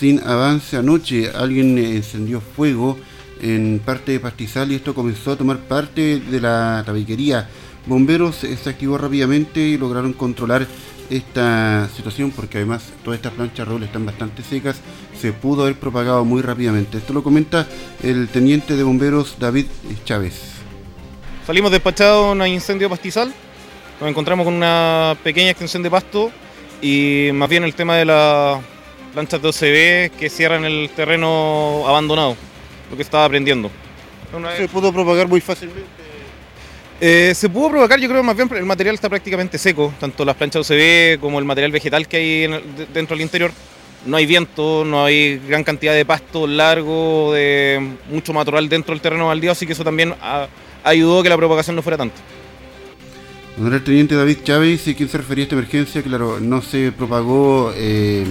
sin 0.00 0.18
avance. 0.26 0.78
Anoche 0.78 1.30
alguien 1.30 1.76
encendió 1.76 2.40
fuego 2.40 2.96
en 3.42 3.82
parte 3.84 4.12
de 4.12 4.20
Pastizal 4.20 4.72
y 4.72 4.76
esto 4.76 4.94
comenzó 4.94 5.32
a 5.32 5.36
tomar 5.36 5.58
parte 5.58 6.20
de 6.20 6.40
la 6.40 6.82
tabiquería. 6.86 7.48
Bomberos 7.86 8.36
se 8.36 8.70
activó 8.70 8.96
rápidamente 8.96 9.60
y 9.60 9.76
lograron 9.76 10.14
controlar 10.14 10.66
esta 11.10 11.88
situación 11.94 12.30
porque 12.30 12.58
además 12.58 12.84
todas 13.04 13.18
estas 13.18 13.32
planchas 13.32 13.66
Raúl 13.66 13.82
están 13.82 14.06
bastante 14.06 14.42
secas, 14.42 14.80
se 15.20 15.32
pudo 15.32 15.62
haber 15.62 15.76
propagado 15.76 16.24
muy 16.24 16.40
rápidamente. 16.40 16.98
Esto 16.98 17.12
lo 17.12 17.22
comenta 17.22 17.66
el 18.02 18.28
teniente 18.28 18.76
de 18.76 18.82
bomberos 18.82 19.36
David 19.38 19.66
Chávez. 20.04 20.40
Salimos 21.46 21.72
despachados 21.72 22.26
a 22.26 22.30
un 22.30 22.46
incendio 22.46 22.88
pastizal, 22.88 23.34
nos 24.00 24.08
encontramos 24.08 24.44
con 24.44 24.54
una 24.54 25.16
pequeña 25.22 25.50
extensión 25.50 25.82
de 25.82 25.90
pasto 25.90 26.30
y 26.80 27.30
más 27.34 27.50
bien 27.50 27.64
el 27.64 27.74
tema 27.74 27.96
de 27.96 28.04
la 28.04 28.60
planchas 29.10 29.40
de 29.42 29.48
OCB 29.48 30.18
que 30.18 30.30
cierran 30.30 30.64
el 30.64 30.90
terreno 30.94 31.84
abandonado, 31.86 32.36
lo 32.90 32.96
que 32.96 33.02
estaba 33.02 33.24
aprendiendo. 33.24 33.70
¿Se 34.56 34.68
pudo 34.68 34.92
propagar 34.92 35.28
muy 35.28 35.40
fácilmente? 35.40 36.00
Eh, 37.00 37.32
se 37.34 37.48
pudo 37.48 37.70
propagar, 37.70 37.98
yo 37.98 38.08
creo 38.08 38.22
más 38.22 38.36
bien 38.36 38.48
el 38.54 38.66
material 38.66 38.94
está 38.94 39.08
prácticamente 39.08 39.56
seco, 39.56 39.92
tanto 39.98 40.24
las 40.24 40.36
planchas 40.36 40.70
OCB 40.70 41.18
como 41.18 41.38
el 41.38 41.46
material 41.46 41.72
vegetal 41.72 42.06
que 42.06 42.16
hay 42.18 42.62
dentro 42.92 43.16
del 43.16 43.22
interior. 43.22 43.52
No 44.06 44.16
hay 44.16 44.26
viento, 44.26 44.84
no 44.84 45.04
hay 45.04 45.38
gran 45.46 45.64
cantidad 45.64 45.94
de 45.94 46.04
pasto 46.04 46.46
largo, 46.46 47.32
de 47.34 47.96
mucho 48.10 48.32
matorral 48.32 48.68
dentro 48.68 48.94
del 48.94 49.00
terreno 49.00 49.26
baldío, 49.26 49.52
así 49.52 49.66
que 49.66 49.72
eso 49.72 49.84
también 49.84 50.14
ayudó 50.84 51.20
a 51.20 51.22
que 51.22 51.28
la 51.28 51.36
propagación 51.36 51.76
no 51.76 51.82
fuera 51.82 51.98
tanto. 51.98 52.16
el 53.58 53.84
teniente 53.84 54.14
David 54.14 54.38
Chávez, 54.42 54.82
¿quién 54.96 55.08
se 55.08 55.18
refería 55.18 55.42
a 55.42 55.46
esta 55.46 55.54
emergencia? 55.54 56.02
Claro, 56.02 56.38
no 56.40 56.62
se 56.62 56.92
propagó 56.92 57.72
eh, 57.76 58.24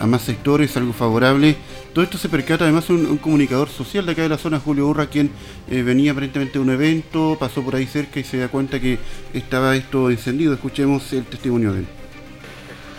a 0.00 0.06
más 0.06 0.22
sectores, 0.22 0.76
algo 0.76 0.92
favorable. 0.92 1.56
Todo 1.92 2.04
esto 2.04 2.18
se 2.18 2.28
percata 2.28 2.64
además 2.64 2.90
un, 2.90 3.06
un 3.06 3.18
comunicador 3.18 3.68
social 3.68 4.04
de 4.06 4.12
acá 4.12 4.22
de 4.22 4.28
la 4.28 4.38
zona, 4.38 4.60
Julio 4.60 4.86
Urra, 4.86 5.06
quien 5.06 5.30
eh, 5.70 5.82
venía 5.82 6.12
aparentemente 6.12 6.54
de 6.54 6.58
un 6.60 6.70
evento, 6.70 7.36
pasó 7.38 7.62
por 7.62 7.74
ahí 7.74 7.86
cerca 7.86 8.20
y 8.20 8.24
se 8.24 8.38
da 8.38 8.48
cuenta 8.48 8.80
que 8.80 8.98
estaba 9.32 9.74
esto 9.76 10.10
encendido. 10.10 10.54
Escuchemos 10.54 11.12
el 11.12 11.24
testimonio 11.24 11.72
de 11.72 11.80
él. 11.80 11.86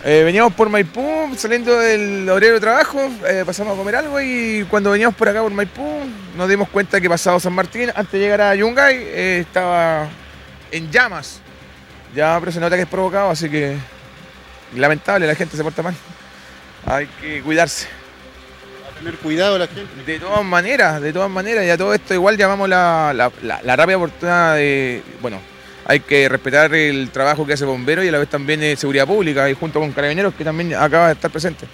Eh, 0.04 0.22
veníamos 0.24 0.52
por 0.54 0.68
Maipú, 0.68 1.02
saliendo 1.36 1.76
del 1.76 2.28
horario 2.28 2.54
de 2.54 2.60
trabajo, 2.60 3.00
eh, 3.28 3.42
pasamos 3.44 3.74
a 3.74 3.76
comer 3.76 3.96
algo 3.96 4.20
y 4.20 4.64
cuando 4.70 4.92
veníamos 4.92 5.16
por 5.16 5.28
acá 5.28 5.42
por 5.42 5.52
Maipú 5.52 5.82
nos 6.36 6.48
dimos 6.48 6.68
cuenta 6.68 7.00
que 7.00 7.08
pasado 7.08 7.40
San 7.40 7.52
Martín, 7.52 7.90
antes 7.94 8.12
de 8.12 8.20
llegar 8.20 8.40
a 8.40 8.54
Yungay, 8.54 8.96
estaba 9.40 10.08
en 10.70 10.90
llamas. 10.90 11.40
Ya, 12.14 12.38
pero 12.38 12.52
se 12.52 12.60
nota 12.60 12.76
que 12.76 12.82
es 12.82 12.88
provocado, 12.88 13.30
así 13.30 13.50
que 13.50 13.76
lamentable, 14.76 15.26
la 15.26 15.34
gente 15.34 15.56
se 15.56 15.64
porta 15.64 15.82
mal 15.82 15.94
hay 16.86 17.06
que 17.20 17.42
cuidarse. 17.42 17.86
A 18.88 18.98
tener 18.98 19.14
cuidado 19.16 19.58
la 19.58 19.66
gente. 19.66 20.04
De 20.04 20.18
todas 20.18 20.44
maneras, 20.44 21.00
de 21.00 21.12
todas 21.12 21.30
maneras, 21.30 21.64
y 21.64 21.70
a 21.70 21.76
todo 21.76 21.94
esto 21.94 22.14
igual 22.14 22.36
llamamos 22.36 22.68
la, 22.68 23.12
la, 23.14 23.76
rápida 23.76 23.96
oportunidad 23.96 24.56
de, 24.56 25.02
bueno, 25.20 25.40
hay 25.84 26.00
que 26.00 26.28
respetar 26.28 26.74
el 26.74 27.10
trabajo 27.10 27.46
que 27.46 27.54
hace 27.54 27.64
bombero 27.64 28.02
y 28.04 28.08
a 28.08 28.12
la 28.12 28.18
vez 28.18 28.28
también 28.28 28.60
de 28.60 28.76
seguridad 28.76 29.06
pública 29.06 29.48
y 29.48 29.54
junto 29.54 29.80
con 29.80 29.92
carabineros 29.92 30.34
que 30.34 30.44
también 30.44 30.74
acaba 30.74 31.08
de 31.08 31.14
estar 31.14 31.30
presente. 31.30 31.66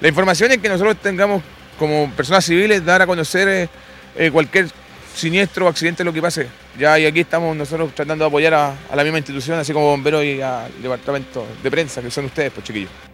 La 0.00 0.08
información 0.08 0.50
es 0.52 0.58
que 0.58 0.68
nosotros 0.68 0.96
tengamos 0.96 1.42
como 1.78 2.10
personas 2.12 2.44
civiles 2.44 2.84
dar 2.84 3.02
a 3.02 3.06
conocer 3.06 3.48
eh, 3.48 3.68
eh, 4.16 4.30
cualquier 4.30 4.68
siniestro 5.14 5.66
o 5.66 5.68
accidente 5.68 6.04
lo 6.04 6.12
que 6.12 6.22
pase. 6.22 6.46
Ya 6.78 6.98
y 6.98 7.06
aquí 7.06 7.20
estamos 7.20 7.56
nosotros 7.56 7.94
tratando 7.94 8.24
de 8.24 8.28
apoyar 8.28 8.54
a, 8.54 8.74
la 8.94 9.02
misma 9.02 9.18
institución, 9.18 9.58
así 9.58 9.72
como 9.72 9.86
bomberos 9.86 10.24
y 10.24 10.40
al 10.40 10.70
departamento 10.82 11.46
de 11.62 11.70
prensa, 11.70 12.00
que 12.00 12.10
son 12.10 12.26
ustedes, 12.26 12.52
pues 12.52 12.66
chiquillos. 12.66 13.09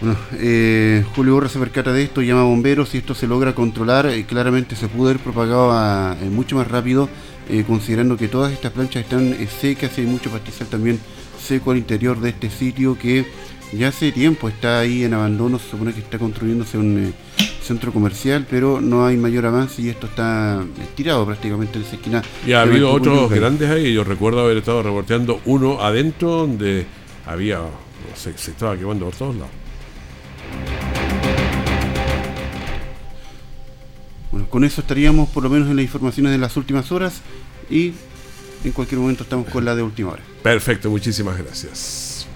Bueno, 0.00 0.16
eh, 0.34 1.04
Julio 1.14 1.34
Borra 1.34 1.48
se 1.48 1.58
percata 1.58 1.92
de 1.92 2.02
esto, 2.02 2.20
llama 2.20 2.42
a 2.42 2.44
bomberos 2.44 2.94
y 2.94 2.98
esto 2.98 3.14
se 3.14 3.26
logra 3.26 3.54
controlar. 3.54 4.06
eh, 4.06 4.24
claramente 4.26 4.76
se 4.76 4.88
pudo 4.88 5.08
haber 5.08 5.20
propagado 5.22 5.72
a- 5.72 6.16
eh, 6.20 6.28
mucho 6.28 6.56
más 6.56 6.68
rápido, 6.68 7.08
eh, 7.48 7.64
considerando 7.66 8.16
que 8.16 8.28
todas 8.28 8.52
estas 8.52 8.72
planchas 8.72 9.04
están 9.04 9.34
secas 9.60 9.96
y 9.96 10.02
hay 10.02 10.06
mucho 10.06 10.30
pastizal 10.30 10.66
también 10.66 10.98
seco 11.42 11.70
al 11.70 11.78
interior 11.78 12.20
de 12.20 12.30
este 12.30 12.50
sitio 12.50 12.98
que 12.98 13.24
ya 13.72 13.88
hace 13.88 14.12
tiempo 14.12 14.48
está 14.48 14.80
ahí 14.80 15.02
en 15.04 15.14
abandono. 15.14 15.58
Se 15.58 15.70
supone 15.70 15.92
que 15.94 16.00
está 16.00 16.18
construyéndose 16.18 16.76
un 16.76 17.14
centro 17.62 17.90
comercial, 17.92 18.46
pero 18.48 18.80
no 18.82 19.06
hay 19.06 19.16
mayor 19.16 19.46
avance 19.46 19.80
y 19.82 19.88
esto 19.88 20.06
está 20.06 20.62
tirado 20.94 21.24
prácticamente 21.24 21.78
en 21.78 21.84
esa 21.84 21.96
esquina. 21.96 22.22
Y 22.46 22.52
ha 22.52 22.62
habido 22.62 22.92
otros 22.92 23.30
grandes 23.40 23.70
ahí. 23.70 23.92
Yo 23.94 24.04
recuerdo 24.04 24.40
haber 24.40 24.58
estado 24.58 24.82
reporteando 24.82 25.40
uno 25.46 25.80
adentro 25.80 26.30
donde 26.30 26.86
había. 27.26 27.58
no 27.58 28.14
sé, 28.14 28.32
se 28.36 28.50
estaba 28.52 28.76
quemando 28.76 29.06
por 29.06 29.14
todos 29.14 29.34
lados. 29.36 29.50
Con 34.50 34.64
eso 34.64 34.80
estaríamos 34.80 35.28
por 35.30 35.42
lo 35.42 35.50
menos 35.50 35.68
en 35.68 35.76
las 35.76 35.84
informaciones 35.84 36.32
de 36.32 36.38
las 36.38 36.56
últimas 36.56 36.90
horas 36.92 37.20
y 37.70 37.92
en 38.64 38.72
cualquier 38.72 39.00
momento 39.00 39.24
estamos 39.24 39.48
con 39.48 39.64
la 39.64 39.74
de 39.74 39.82
última 39.82 40.12
hora. 40.12 40.22
Perfecto, 40.42 40.90
muchísimas 40.90 41.38
gracias. 41.38 42.26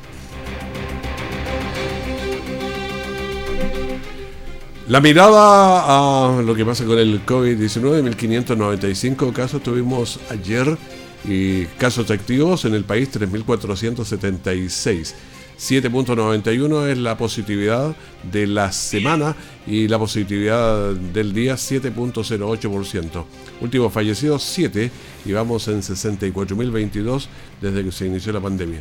La 4.89 5.01
mirada 5.01 5.85
a 5.87 6.43
lo 6.43 6.55
que 6.57 6.65
pasa 6.65 6.85
con 6.85 6.99
el 6.99 7.25
COVID-19, 7.25 8.03
1595 8.03 9.33
casos 9.33 9.63
tuvimos 9.63 10.19
ayer 10.31 10.77
y 11.25 11.67
casos 11.79 12.11
activos 12.11 12.65
en 12.65 12.75
el 12.75 12.83
país 12.83 13.09
3476. 13.11 15.15
7.91 15.61 16.89
es 16.89 16.97
la 16.97 17.19
positividad 17.19 17.95
de 18.23 18.47
la 18.47 18.73
semana 18.73 19.37
y 19.67 19.89
la 19.89 19.99
positividad 19.99 20.95
del 20.95 21.35
día 21.35 21.57
7.08%. 21.57 23.25
Últimos 23.61 23.93
fallecidos 23.93 24.43
7 24.43 24.91
y 25.27 25.33
vamos 25.33 25.69
en 25.69 25.83
64.022 25.83 27.27
desde 27.61 27.85
que 27.85 27.93
se 27.93 28.07
inició 28.07 28.33
la 28.33 28.41
pandemia. 28.41 28.81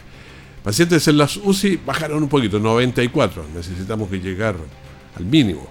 Pacientes 0.63 1.05
en 1.09 1.17
las 1.17 1.35
UCI 1.35 1.81
bajaron 1.85 2.23
un 2.23 2.29
poquito, 2.29 2.59
94. 2.59 3.45
Necesitamos 3.53 4.09
que 4.09 4.21
llegar 4.21 4.55
al 5.17 5.25
mínimo. 5.25 5.67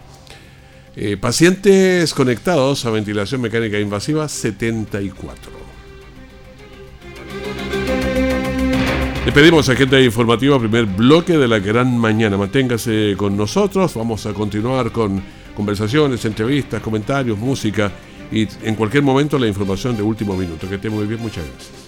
Eh, 0.94 1.16
pacientes 1.16 2.12
conectados 2.12 2.84
a 2.84 2.90
ventilación 2.90 3.40
mecánica 3.40 3.78
invasiva, 3.78 4.28
74. 4.28 5.57
Despedimos 9.28 9.68
agenda 9.68 10.00
informativa, 10.00 10.58
primer 10.58 10.86
bloque 10.86 11.36
de 11.36 11.46
la 11.46 11.58
gran 11.58 11.98
mañana. 11.98 12.38
Manténgase 12.38 13.14
con 13.14 13.36
nosotros, 13.36 13.92
vamos 13.92 14.24
a 14.24 14.32
continuar 14.32 14.90
con 14.90 15.22
conversaciones, 15.54 16.24
entrevistas, 16.24 16.80
comentarios, 16.80 17.36
música 17.36 17.92
y 18.32 18.48
en 18.62 18.74
cualquier 18.74 19.02
momento 19.02 19.38
la 19.38 19.46
información 19.46 19.94
de 19.98 20.02
último 20.02 20.34
minuto. 20.34 20.66
Que 20.66 20.76
esté 20.76 20.88
muy 20.88 21.04
bien, 21.04 21.20
muchas 21.20 21.44
gracias. 21.44 21.87